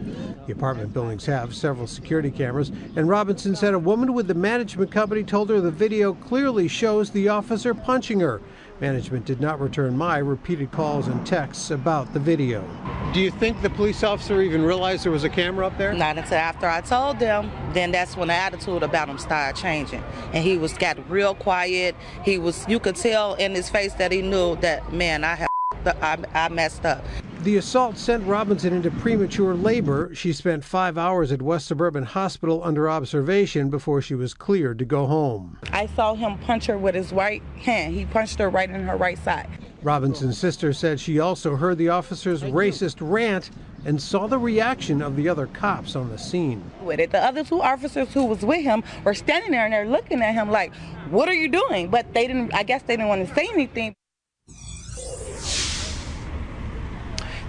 The 0.48 0.52
apartment 0.52 0.94
buildings 0.94 1.28
have 1.28 1.56
several 1.56 1.88
security 1.88 2.30
cameras, 2.30 2.74
and 2.98 3.08
Robinson 3.08 3.56
said 3.56 3.74
a 3.74 3.80
woman 3.80 4.14
with 4.14 4.28
the 4.28 4.34
management 4.34 4.92
company 4.92 5.24
told 5.24 5.50
her 5.50 5.62
the 5.62 5.72
video 5.72 6.12
clearly 6.14 6.68
shows 6.68 7.12
the 7.12 7.30
officer 7.30 7.74
punching 7.74 8.20
her. 8.20 8.42
Management 8.82 9.24
did 9.24 9.40
not 9.40 9.62
return 9.62 9.98
my 9.98 10.18
repeated 10.18 10.74
calls 10.74 11.08
and 11.08 11.26
texts 11.26 11.72
about 11.72 12.12
the 12.12 12.20
video. 12.20 12.66
Do 13.14 13.20
you 13.20 13.30
think 13.30 13.62
the 13.62 13.70
police 13.70 14.06
officer 14.06 14.42
even 14.42 14.64
realized 14.64 15.04
there 15.04 15.12
was 15.12 15.26
a 15.26 15.30
camera 15.30 15.68
up 15.68 15.78
there? 15.78 15.94
Not 15.94 16.18
until 16.18 16.38
after 16.38 16.66
I 16.66 16.80
told 16.80 17.20
them. 17.20 17.52
Then 17.74 17.92
that's 17.92 18.16
when 18.16 18.30
the 18.30 18.34
attitude 18.34 18.84
about 18.84 19.10
him 19.10 19.18
started 19.18 19.62
changing, 19.62 20.02
and 20.32 20.42
he 20.42 20.58
was 20.58 20.78
got 20.78 20.98
real 21.10 21.36
quiet. 21.36 21.94
He 22.24 22.38
was, 22.38 22.66
you 22.70 22.80
could 22.80 22.96
tell 22.96 23.34
in 23.34 23.54
his 23.54 23.70
face 23.70 23.94
that 23.96 24.14
he 24.14 24.22
knew 24.22 24.56
that 24.58 24.94
man, 24.94 25.26
I 25.26 25.36
have, 25.36 25.50
I, 26.02 26.20
I 26.34 26.48
messed 26.48 26.86
up. 26.86 27.04
The 27.42 27.58
assault 27.58 27.98
sent 27.98 28.26
Robinson 28.26 28.72
into 28.72 28.90
premature 28.92 29.56
labor. 29.56 30.16
She 30.16 30.32
spent 30.32 30.64
five 30.64 30.98
hours 30.98 31.34
at 31.34 31.42
West 31.42 31.68
Suburban 31.68 32.04
Hospital 32.04 32.62
under 32.64 32.90
observation 32.90 33.70
before 33.70 34.02
she 34.02 34.16
was 34.16 34.34
cleared 34.34 34.80
to 34.80 34.86
go 34.86 35.06
home. 35.06 35.58
I 35.74 35.88
saw 35.88 36.14
him 36.14 36.38
punch 36.38 36.68
her 36.68 36.78
with 36.78 36.96
his 36.96 37.12
right 37.12 37.44
hand. 37.58 37.94
He 37.94 38.06
punched 38.06 38.40
her 38.40 38.50
right 38.50 38.70
in 38.70 38.84
her 38.84 38.96
right 38.96 39.18
side. 39.18 39.50
Robinson's 39.84 40.38
sister 40.38 40.74
said 40.74 41.00
she 41.00 41.20
also 41.20 41.56
heard 41.56 41.78
the 41.78 41.90
officer's 41.90 42.44
racist 42.44 42.98
rant 43.00 43.50
and 43.84 44.00
saw 44.00 44.28
the 44.28 44.38
reaction 44.38 45.02
of 45.02 45.16
the 45.16 45.28
other 45.28 45.48
cops 45.48 45.96
on 45.96 46.10
the 46.10 46.18
scene. 46.18 46.64
With 46.84 47.00
it, 47.00 47.12
the 47.12 47.24
other 47.24 47.44
two 47.44 47.62
officers 47.62 48.14
who 48.14 48.26
was 48.26 48.46
with 48.46 48.62
him 48.62 48.84
were 49.04 49.16
standing 49.16 49.52
there 49.52 49.66
and 49.66 49.74
they're 49.74 49.88
looking 49.88 50.22
at 50.22 50.36
him 50.36 50.52
like, 50.52 50.72
"What 51.10 51.28
are 51.28 51.34
you 51.34 51.50
doing?" 51.50 51.90
But 51.90 52.14
they 52.14 52.28
didn't. 52.28 52.54
I 52.54 52.62
guess 52.64 52.84
they 52.84 52.96
didn't 52.96 53.10
want 53.10 53.28
to 53.28 53.34
say 53.34 53.48
anything. 53.52 53.96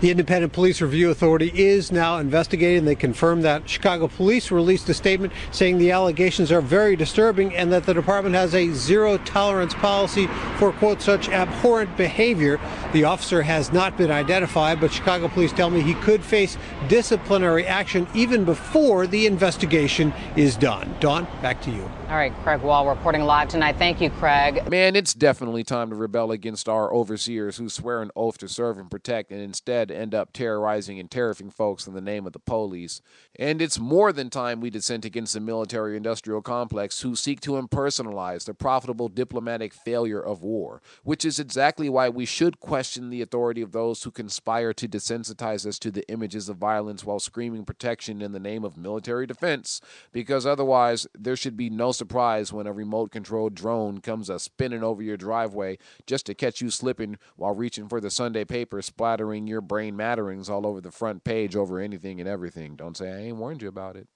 The 0.03 0.11
Independent 0.11 0.53
Police 0.53 0.81
Review 0.81 1.13
Authority 1.13 1.53
is 1.55 1.93
now 1.93 2.19
investigating. 2.19 2.85
They 2.85 2.97
confirmed 2.97 3.45
that 3.45 3.71
Chicago 3.71 4.09
police 4.09 4.51
released 4.51 4.89
a 4.89 4.95
statement 4.95 5.33
saying 5.53 5.79
the 5.79 5.93
allegations 5.93 6.51
are 6.51 6.61
very 6.61 6.97
disturbing 6.97 7.55
and 7.55 7.73
that 7.73 7.87
the 7.87 7.95
department 7.95 8.35
has 8.35 8.53
a 8.53 8.73
zero 8.73 9.17
tolerance 9.19 9.75
policy 9.75 10.27
for, 10.59 10.73
quote, 10.73 11.01
such 11.01 11.29
abhorrent 11.29 11.97
behavior. 11.97 12.59
The 12.93 13.05
officer 13.05 13.43
has 13.43 13.73
not 13.73 13.97
been 13.97 14.11
identified, 14.11 14.81
but 14.81 14.93
Chicago 14.93 15.29
police 15.29 15.53
tell 15.53 15.71
me 15.71 15.81
he 15.81 15.95
could 15.95 16.25
face 16.25 16.59
disciplinary 16.89 17.65
action 17.65 18.09
even 18.13 18.45
before 18.45 19.07
the 19.07 19.27
investigation 19.27 20.13
is 20.35 20.57
done. 20.57 20.97
Dawn, 20.99 21.29
back 21.43 21.63
to 21.63 21.71
you. 21.71 21.89
All 22.09 22.19
right, 22.19 22.35
Craig 22.43 22.61
Wall 22.61 22.89
reporting 22.89 23.23
live 23.23 23.49
tonight. 23.49 23.77
Thank 23.79 24.01
you, 24.01 24.11
Craig. 24.11 24.69
Man, 24.69 24.97
it's 24.97 25.15
definitely 25.15 25.63
time 25.63 25.91
to 25.91 25.97
rebel 25.97 26.33
against 26.33 26.69
our 26.69 26.93
overseers 26.93 27.57
who 27.57 27.69
swear 27.69 28.03
an 28.03 28.11
oath 28.17 28.39
to 28.39 28.49
serve 28.49 28.79
and 28.79 28.91
protect 28.91 29.31
and 29.31 29.41
instead 29.41 29.92
end 29.93 30.15
up 30.15 30.33
terrorizing 30.33 30.99
and 30.99 31.11
terrifying 31.11 31.51
folks 31.51 31.87
in 31.87 31.95
the 31.95 32.01
name 32.01 32.27
of 32.27 32.33
the 32.33 32.39
police. 32.39 33.01
And 33.39 33.63
it's 33.63 33.79
more 33.79 34.13
than 34.13 34.31
time 34.31 34.61
we 34.61 34.71
dissent 34.71 35.05
against 35.05 35.35
the 35.35 35.41
military 35.41 35.97
industrial 35.97 36.43
complex 36.43 37.01
who 37.01 37.17
seek 37.17 37.41
to 37.41 37.53
impersonalize 37.53 38.45
the 38.45 38.55
profitable 38.55 39.09
diplomatic 39.09 39.75
failure 39.75 40.21
of 40.21 40.43
war, 40.43 40.83
which 41.05 41.25
is 41.25 41.39
exactly 41.39 41.89
why 41.89 42.09
we 42.09 42.25
should 42.25 42.61
question 42.61 43.11
the 43.11 43.23
authority 43.23 43.63
of 43.63 43.73
those 43.73 44.03
who 44.03 44.11
conspire 44.11 44.73
to 44.73 44.89
desensitize 44.89 45.67
us 45.67 45.79
to 45.79 45.91
the 45.91 46.09
images 46.09 46.49
of 46.49 46.57
violence 46.57 47.05
while 47.05 47.19
screaming 47.19 47.65
protection 47.65 48.23
in 48.23 48.33
the 48.33 48.41
name 48.41 48.65
of 48.65 48.77
military 48.77 49.27
defense, 49.27 49.81
because 50.13 50.47
otherwise 50.47 51.07
there 51.19 51.37
should 51.37 51.57
be 51.57 51.71
no 51.71 51.93
surprise 51.93 52.53
when 52.53 52.67
a 52.67 52.73
remote 52.73 53.11
controlled 53.11 53.55
drone 53.55 54.01
comes 54.01 54.31
a 54.31 54.39
spinning 54.39 54.85
over 54.85 55.03
your 55.03 55.17
driveway 55.17 55.77
just 56.07 56.27
to 56.27 56.35
catch 56.35 56.61
you 56.61 56.71
slipping 56.71 57.19
while 57.37 57.55
reaching 57.55 57.89
for 57.89 58.01
the 58.01 58.11
Sunday 58.11 58.45
paper, 58.45 58.81
splattering 58.81 59.47
your 59.47 59.61
brain 59.61 59.82
matterings 59.91 60.49
all 60.49 60.67
over 60.67 60.81
the 60.81 60.93
front 60.93 61.25
page 61.25 61.57
over 61.57 61.79
anything 61.81 62.21
and 62.21 62.29
everything. 62.29 62.77
Don't 62.77 62.97
say 62.97 63.11
I 63.11 63.19
ain't 63.19 63.37
warned 63.37 63.63
you 63.63 63.69
about 63.69 63.97
it. 63.97 64.09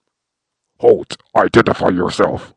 Holt, 0.78 1.16
Identify 1.35 1.88
yourself. 1.88 2.54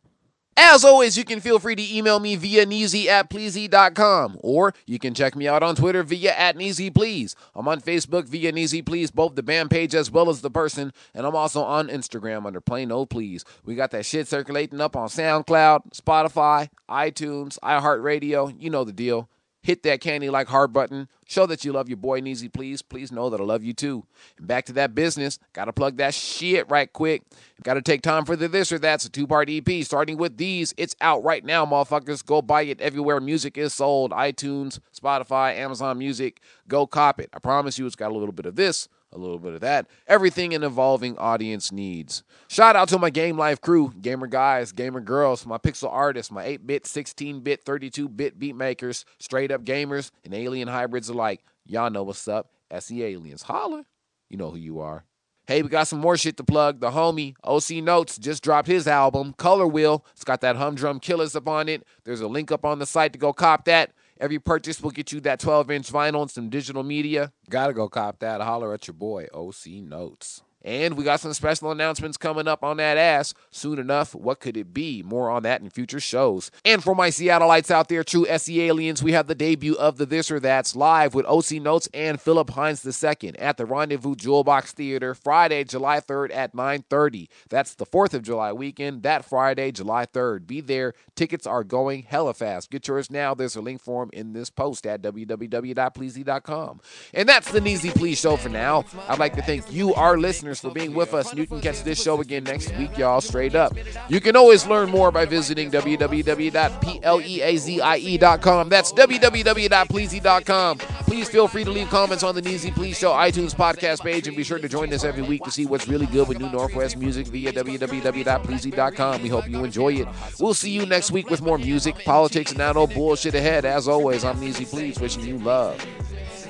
As 0.61 0.83
always, 0.83 1.17
you 1.17 1.23
can 1.23 1.39
feel 1.39 1.57
free 1.57 1.75
to 1.75 1.95
email 1.97 2.19
me 2.19 2.35
via 2.35 2.65
neasy 2.65 3.07
at 3.07 3.29
pleasy.com, 3.29 4.37
or 4.41 4.73
you 4.85 4.99
can 4.99 5.13
check 5.13 5.33
me 5.33 5.47
out 5.47 5.63
on 5.63 5.73
Twitter 5.73 6.03
via 6.03 6.33
at 6.33 6.57
neasyplease. 6.57 7.33
I'm 7.55 7.69
on 7.69 7.79
Facebook 7.79 8.25
via 8.25 8.51
neasyplease, 8.51 9.13
both 9.13 9.35
the 9.35 9.43
band 9.43 9.69
page 9.69 9.95
as 9.95 10.11
well 10.11 10.29
as 10.29 10.41
the 10.41 10.51
person, 10.51 10.91
and 11.13 11.25
I'm 11.25 11.35
also 11.35 11.63
on 11.63 11.87
Instagram 11.87 12.45
under 12.45 12.59
plain 12.59 12.91
old 12.91 13.09
please. 13.09 13.45
We 13.63 13.75
got 13.75 13.91
that 13.91 14.05
shit 14.05 14.27
circulating 14.27 14.81
up 14.81 14.97
on 14.97 15.07
SoundCloud, 15.07 15.93
Spotify, 15.93 16.67
iTunes, 16.89 17.57
iHeartRadio. 17.59 18.53
You 18.61 18.69
know 18.69 18.83
the 18.83 18.91
deal. 18.91 19.29
Hit 19.61 19.83
that 19.83 20.01
candy 20.01 20.29
like 20.29 20.47
heart 20.47 20.71
button. 20.71 21.07
Show 21.27 21.45
that 21.47 21.65
you 21.65 21.73
love 21.73 21.89
your 21.89 21.97
boy 21.97 22.21
Neezie, 22.21 22.51
please. 22.51 22.81
Please 22.81 23.11
know 23.11 23.29
that 23.29 23.41
I 23.41 23.43
love 23.43 23.63
you 23.63 23.73
too. 23.73 24.05
And 24.37 24.47
back 24.47 24.65
to 24.65 24.73
that 24.73 24.95
business. 24.95 25.37
Gotta 25.53 25.73
plug 25.73 25.97
that 25.97 26.13
shit 26.13 26.69
right 26.69 26.91
quick. 26.91 27.23
Gotta 27.61 27.81
take 27.81 28.01
time 28.01 28.25
for 28.25 28.35
the 28.35 28.47
this 28.47 28.71
or 28.71 28.79
that's 28.79 29.05
a 29.05 29.09
two 29.09 29.27
part 29.27 29.49
EP. 29.49 29.83
Starting 29.83 30.17
with 30.17 30.37
these, 30.37 30.73
it's 30.77 30.95
out 31.01 31.23
right 31.23 31.43
now, 31.43 31.65
motherfuckers. 31.65 32.25
Go 32.25 32.41
buy 32.41 32.63
it 32.63 32.79
everywhere 32.79 33.19
music 33.19 33.57
is 33.57 33.73
sold 33.73 34.11
iTunes, 34.11 34.79
Spotify, 34.97 35.55
Amazon 35.55 35.97
Music. 35.97 36.41
Go 36.67 36.87
cop 36.87 37.19
it. 37.19 37.29
I 37.33 37.39
promise 37.39 37.77
you, 37.77 37.85
it's 37.85 37.95
got 37.95 38.11
a 38.11 38.15
little 38.15 38.31
bit 38.31 38.45
of 38.45 38.55
this 38.55 38.87
a 39.11 39.17
little 39.17 39.39
bit 39.39 39.53
of 39.53 39.61
that. 39.61 39.87
Everything 40.07 40.53
an 40.53 40.63
evolving 40.63 41.17
audience 41.17 41.71
needs. 41.71 42.23
Shout 42.47 42.75
out 42.75 42.89
to 42.89 42.99
my 42.99 43.09
Game 43.09 43.37
Life 43.37 43.61
crew, 43.61 43.93
gamer 44.01 44.27
guys, 44.27 44.71
gamer 44.71 45.01
girls, 45.01 45.45
my 45.45 45.57
pixel 45.57 45.91
artists, 45.91 46.31
my 46.31 46.43
8 46.43 46.67
bit, 46.67 46.85
16 46.85 47.41
bit, 47.41 47.63
32 47.63 48.09
bit 48.09 48.39
beat 48.39 48.55
makers, 48.55 49.05
straight 49.19 49.51
up 49.51 49.63
gamers, 49.63 50.11
and 50.23 50.33
alien 50.33 50.67
hybrids 50.67 51.09
alike. 51.09 51.43
Y'all 51.65 51.89
know 51.89 52.03
what's 52.03 52.27
up. 52.27 52.49
SE 52.71 53.03
Aliens. 53.03 53.43
Holler. 53.43 53.83
You 54.29 54.37
know 54.37 54.51
who 54.51 54.57
you 54.57 54.79
are. 54.79 55.05
Hey, 55.47 55.63
we 55.63 55.69
got 55.69 55.87
some 55.87 55.99
more 55.99 56.15
shit 56.15 56.37
to 56.37 56.43
plug. 56.43 56.79
The 56.79 56.91
homie 56.91 57.33
OC 57.43 57.83
Notes 57.83 58.19
just 58.19 58.43
dropped 58.43 58.67
his 58.67 58.87
album, 58.87 59.33
Color 59.33 59.65
Wheel. 59.65 60.05
It's 60.11 60.23
got 60.23 60.41
that 60.41 60.57
humdrum 60.57 60.99
killers 60.99 61.35
up 61.35 61.47
on 61.47 61.67
it. 61.67 61.83
There's 62.03 62.21
a 62.21 62.27
link 62.27 62.51
up 62.51 62.63
on 62.63 62.77
the 62.77 62.85
site 62.85 63.13
to 63.13 63.19
go 63.19 63.33
cop 63.33 63.65
that. 63.65 63.91
Every 64.19 64.37
purchase 64.37 64.81
will 64.81 64.91
get 64.91 65.13
you 65.13 65.21
that 65.21 65.39
12 65.39 65.71
inch 65.71 65.91
vinyl 65.93 66.23
and 66.23 66.31
some 66.31 66.49
digital 66.49 66.83
media. 66.83 67.31
Gotta 67.49 67.73
go 67.73 67.87
cop 67.87 68.19
that. 68.19 68.41
Holler 68.41 68.73
at 68.73 68.85
your 68.85 68.95
boy, 68.95 69.27
OC 69.33 69.81
Notes. 69.81 70.43
And 70.61 70.97
we 70.97 71.03
got 71.03 71.21
some 71.21 71.33
special 71.33 71.71
announcements 71.71 72.17
coming 72.17 72.47
up 72.47 72.63
on 72.63 72.77
that 72.77 72.97
ass 72.97 73.33
soon 73.49 73.79
enough. 73.79 74.13
What 74.13 74.39
could 74.39 74.57
it 74.57 74.73
be? 74.73 75.01
More 75.01 75.29
on 75.29 75.43
that 75.43 75.61
in 75.61 75.69
future 75.69 75.99
shows. 75.99 76.51
And 76.65 76.83
for 76.83 76.93
my 76.93 77.09
Seattleites 77.09 77.71
out 77.71 77.87
there, 77.87 78.03
true 78.03 78.27
SE 78.27 78.61
aliens, 78.61 79.01
we 79.01 79.13
have 79.13 79.27
the 79.27 79.35
debut 79.35 79.75
of 79.75 79.97
the 79.97 80.05
This 80.05 80.29
or 80.29 80.39
That's 80.39 80.75
live 80.75 81.13
with 81.13 81.25
OC 81.25 81.61
Notes 81.61 81.87
and 81.93 82.19
Philip 82.19 82.49
Hines 82.51 82.85
II 82.85 83.37
at 83.39 83.57
the 83.57 83.65
Rendezvous 83.65 84.15
Jewel 84.15 84.43
Box 84.43 84.73
Theater 84.73 85.15
Friday, 85.15 85.63
July 85.63 86.01
3rd 86.01 86.33
at 86.33 86.53
9:30. 86.53 87.29
That's 87.49 87.73
the 87.75 87.85
4th 87.85 88.13
of 88.13 88.23
July 88.23 88.51
weekend. 88.51 89.03
That 89.03 89.23
Friday, 89.23 89.71
July 89.71 90.05
3rd. 90.05 90.45
Be 90.45 90.59
there. 90.61 90.93
Tickets 91.15 91.47
are 91.47 91.63
going 91.63 92.03
hella 92.03 92.33
fast. 92.33 92.69
Get 92.69 92.87
yours 92.87 93.09
now. 93.09 93.33
There's 93.33 93.55
a 93.55 93.61
link 93.61 93.81
for 93.81 94.03
them 94.03 94.09
in 94.13 94.33
this 94.33 94.49
post 94.49 94.85
at 94.85 95.01
www.pleazie.com. 95.01 96.81
And 97.13 97.29
that's 97.29 97.51
the 97.51 97.61
Neezie 97.61 97.95
Pleaze 97.95 98.19
show 98.19 98.35
for 98.35 98.49
now. 98.49 98.85
I'd 99.07 99.19
like 99.19 99.35
to 99.35 99.41
thank 99.41 99.71
you, 99.71 99.93
our 99.93 100.17
listeners 100.17 100.58
for 100.59 100.71
being 100.71 100.93
with 100.93 101.13
us. 101.13 101.31
Can 101.31 101.61
catch 101.61 101.83
this 101.83 102.01
show 102.01 102.19
again 102.21 102.43
next 102.43 102.75
week, 102.77 102.97
y'all, 102.97 103.21
straight 103.21 103.55
up. 103.55 103.73
You 104.07 104.19
can 104.19 104.35
always 104.35 104.67
learn 104.67 104.89
more 104.89 105.11
by 105.11 105.25
visiting 105.25 105.71
www.pleazie.com. 105.71 108.69
That's 108.69 108.93
www.pleazie.com. 108.93 110.77
Please 110.77 111.29
feel 111.29 111.47
free 111.47 111.63
to 111.63 111.71
leave 111.71 111.89
comments 111.89 112.23
on 112.23 112.35
the 112.35 112.41
Neezie 112.41 112.71
Pleaze 112.71 112.97
Show 112.97 113.11
iTunes 113.11 113.55
podcast 113.55 114.01
page 114.01 114.27
and 114.27 114.37
be 114.37 114.43
sure 114.43 114.59
to 114.59 114.69
join 114.69 114.93
us 114.93 115.03
every 115.03 115.23
week 115.23 115.43
to 115.43 115.51
see 115.51 115.65
what's 115.65 115.87
really 115.87 116.05
good 116.07 116.27
with 116.27 116.39
New 116.39 116.51
Northwest 116.51 116.97
music 116.97 117.27
via 117.27 117.51
www.pleazie.com. 117.51 119.23
We 119.23 119.29
hope 119.29 119.49
you 119.49 119.63
enjoy 119.63 119.93
it. 119.93 120.07
We'll 120.39 120.53
see 120.53 120.71
you 120.71 120.85
next 120.85 121.11
week 121.11 121.29
with 121.29 121.41
more 121.41 121.57
music, 121.57 121.95
politics, 122.05 122.51
and 122.51 122.59
that 122.59 122.75
old 122.75 122.93
bullshit 122.93 123.33
ahead. 123.33 123.65
As 123.65 123.87
always, 123.87 124.23
I'm 124.23 124.37
Neezie 124.37 124.69
Pleaze, 124.69 124.99
wishing 124.99 125.25
you 125.25 125.39
love, 125.39 125.83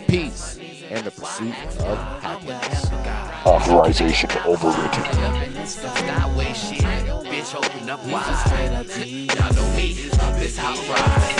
peace, 0.07 0.59
and 0.89 1.05
the 1.05 1.11
pursuit 1.11 1.53
of 1.79 1.97
happiness. 2.21 2.88
Authorization 3.49 4.29
overwritten. 4.45 5.03
Bitch, 7.25 7.55
open 7.55 7.89
up 7.89 8.05
wide. 8.05 8.85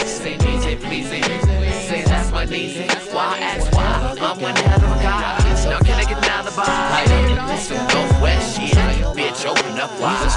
Say 0.08 0.36
DJ, 0.38 0.82
please, 0.82 1.08
say 1.08 2.02
that's 2.04 2.32
my. 2.32 2.46
Why 2.48 3.38
ask 3.38 3.72
why? 3.74 4.16
I'm 4.20 4.42
one 4.42 4.56
hell 4.56 4.84
of 4.84 4.98
a 4.98 5.04
guy. 5.04 5.38
Now 5.70 5.78
can 5.80 5.94
I 5.94 6.04
get. 6.04 6.20
Bitch, 9.20 9.46
open 9.46 9.80
up 9.80 9.92
wide. 10.02 10.30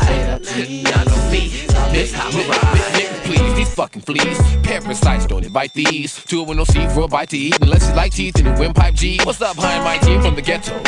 Please, 3.24 3.54
these 3.54 3.74
fucking 3.74 4.02
fleas. 4.02 4.38
Parasites 4.62 5.26
don't 5.26 5.44
invite 5.44 5.72
these. 5.74 6.22
Two 6.24 6.42
with 6.42 6.56
no 6.56 6.64
seat 6.64 6.90
for 6.92 7.02
a 7.02 7.08
bite 7.08 7.30
to 7.30 7.38
eat 7.38 7.58
unless 7.60 7.88
you 7.88 7.94
like 7.94 8.12
teeth 8.12 8.38
in 8.38 8.44
the 8.44 8.52
windpipe 8.58 8.94
G. 8.94 9.18
What's 9.24 9.40
up, 9.40 9.56
hi, 9.56 9.82
my 9.84 9.98
team 9.98 10.20
from 10.20 10.34
the 10.34 10.42
ghetto? 10.42 10.80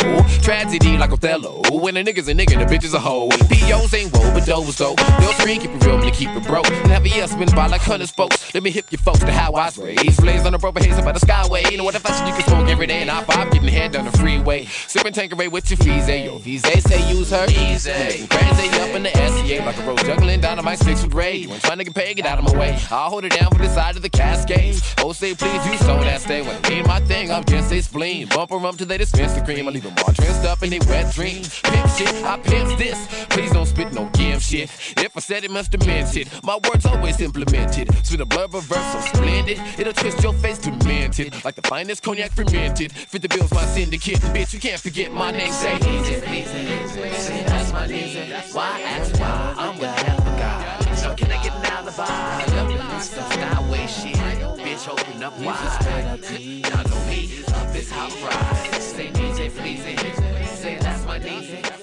Tragedy 0.43 0.97
like 0.97 1.13
Othello. 1.13 1.63
When 1.71 1.97
a 1.97 2.05
nigga's 2.05 2.29
a 2.29 2.35
nigga, 2.35 2.59
the 2.59 2.67
bitch 2.75 2.85
is 2.85 2.95
a 2.95 3.01
hoe. 3.01 3.29
POs 3.67 3.95
ain't 3.95 4.13
woe, 4.13 4.31
but 4.33 4.45
those 4.45 4.77
though. 4.77 4.95
They'll 4.95 5.33
screen, 5.33 5.61
keep 5.61 5.71
it 5.71 5.85
real, 5.85 6.03
and 6.03 6.13
keep 6.13 6.29
it 6.31 6.47
broke. 6.47 6.69
A 6.69 7.09
year 7.09 7.27
spin 7.27 7.49
by 7.55 7.67
like 7.67 7.81
hundreds 7.81 8.11
folks. 8.11 8.53
Let 8.55 8.63
me 8.63 8.71
hip 8.71 8.87
you 8.91 8.99
folks 8.99 9.21
to 9.21 9.33
how 9.33 9.53
I 9.53 9.67
was 9.67 9.79
raised. 9.79 10.21
Blaze 10.21 10.45
on 10.47 10.55
a 10.55 10.59
proper 10.59 10.83
haze 10.83 10.99
about 10.99 11.15
the 11.15 11.27
skyway. 11.27 11.71
You 11.71 11.79
know 11.79 11.85
what 11.85 11.95
the 11.95 12.01
fashion 12.01 12.27
you 12.27 12.33
can 12.33 12.43
smoke 12.45 12.69
every 12.69 12.87
day 12.87 13.03
and 13.03 13.11
I 13.11 13.23
five 13.25 13.51
getting 13.53 13.69
head 13.69 13.93
down 13.93 14.05
the 14.05 14.13
freeway. 14.13 14.67
Sipping 14.67 15.13
Tanqueray 15.13 15.49
with 15.49 15.71
your 15.71 15.79
fees, 15.79 16.09
eh? 16.09 16.25
Yo, 16.25 16.39
fees, 16.39 16.63
they 16.63 16.81
say 16.81 17.11
use 17.11 17.31
her. 17.31 17.47
Easy. 17.49 18.27
Crazy 18.27 18.69
up 18.81 18.91
in 18.95 19.03
the 19.03 19.11
SCA 19.11 19.65
like 19.65 19.79
a 19.79 19.83
rose 19.87 20.03
juggling 20.03 20.41
dynamite 20.41 20.79
sticks 20.79 21.03
with. 21.03 21.15
You 21.15 21.53
ain't 21.53 21.63
trying 21.63 21.79
to 21.79 21.85
get 21.85 21.95
paid, 21.95 22.17
get 22.17 22.27
out 22.27 22.39
of 22.39 22.45
my 22.45 22.59
way. 22.59 22.79
I'll 22.91 23.11
hold 23.11 23.25
it 23.25 23.33
down 23.33 23.51
for 23.51 23.59
the 23.59 23.69
side 23.69 23.97
of 23.97 24.03
the 24.03 24.11
cascade. 24.11 24.81
Oh, 24.99 25.13
say 25.13 25.35
please, 25.35 25.67
you 25.67 25.77
so 25.79 25.99
that 26.01 26.21
stay. 26.21 26.43
When 26.43 26.57
I 26.65 26.69
mean 26.71 26.85
my 26.87 27.01
thing, 27.01 27.31
I'm 27.31 27.45
just 27.45 27.73
a 27.73 27.81
spleen. 27.83 28.29
Bumper 28.29 28.57
up 28.65 28.77
till 28.77 28.87
they 28.87 28.99
dispense 28.99 29.33
the 29.33 29.43
cream. 29.43 29.69
I 29.69 29.71
leave 29.71 29.85
them 29.85 29.95
all 29.99 30.13
dressed 30.13 30.45
up 30.45 30.63
in 30.63 30.71
they 30.71 30.81
wet 30.81 31.15
dreams. 31.15 31.61
Pimp 31.61 31.89
shit, 31.91 32.15
I 32.25 32.39
pimp 32.39 32.79
this. 32.79 32.99
Please 33.31 33.54
don't 33.55 33.67
spit 33.67 33.93
no 33.93 34.11
gim 34.15 34.41
shit. 34.41 34.69
If 34.99 35.17
I 35.17 35.21
said 35.21 35.45
it, 35.45 35.51
must 35.51 35.73
have 35.73 35.87
meant 35.87 36.17
it. 36.17 36.29
My 36.43 36.59
words 36.69 36.85
always 36.87 37.21
implemented. 37.21 37.89
Spit 38.05 38.21
a 38.21 38.27
blurb 38.27 38.53
of 38.55 38.65
verse 38.65 38.93
so 38.93 39.01
splendid. 39.01 39.61
It'll 39.79 39.93
twist 39.93 40.23
your 40.25 40.33
face 40.35 40.59
to 40.59 40.73
demented. 40.73 41.45
Like 41.45 41.55
the 41.55 41.63
finest 41.63 42.03
cognac 42.03 42.33
fermented. 42.33 42.91
Fit 42.93 43.23
the 43.23 43.29
bills, 43.29 43.53
my 43.55 43.65
syndicate. 43.67 44.19
Bitch, 44.35 44.53
you 44.55 44.59
can't 44.59 44.81
forget 44.81 45.13
my 45.13 45.31
name. 45.31 45.53
Say 45.53 45.77
easy, 45.77 46.21
please, 46.21 46.51
say 46.51 47.45
that's 47.45 47.73
my 47.73 47.87
name. 47.87 48.33
Why 48.53 48.81
ask 48.81 49.21
why? 49.21 49.55
I'm 49.57 49.79
with 49.79 49.91
hell 50.01 50.19
of 50.19 50.27
a 50.27 50.31
guy. 50.37 50.95
So 50.97 51.15
can 51.15 51.31
I 51.31 51.43
get 51.45 51.55
an 51.55 51.65
alibi? 51.67 53.01
Some 53.01 53.31
skyway 53.31 53.89
shit. 53.89 54.17
Bitch, 54.65 54.89
open 54.89 55.23
up 55.23 55.39
wide. 55.39 56.25
Y'all 56.31 56.89
know 56.91 57.05
me, 57.07 57.27
this 57.73 57.91
how 57.91 58.07
I 58.07 58.71
ride. 58.71 58.83
Say 58.83 59.09
DJ, 59.13 59.51
please, 59.55 60.59
say 60.59 60.77
that's 60.81 61.05
my 61.07 61.19
name. 61.19 61.74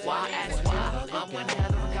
Why? 1.42 1.92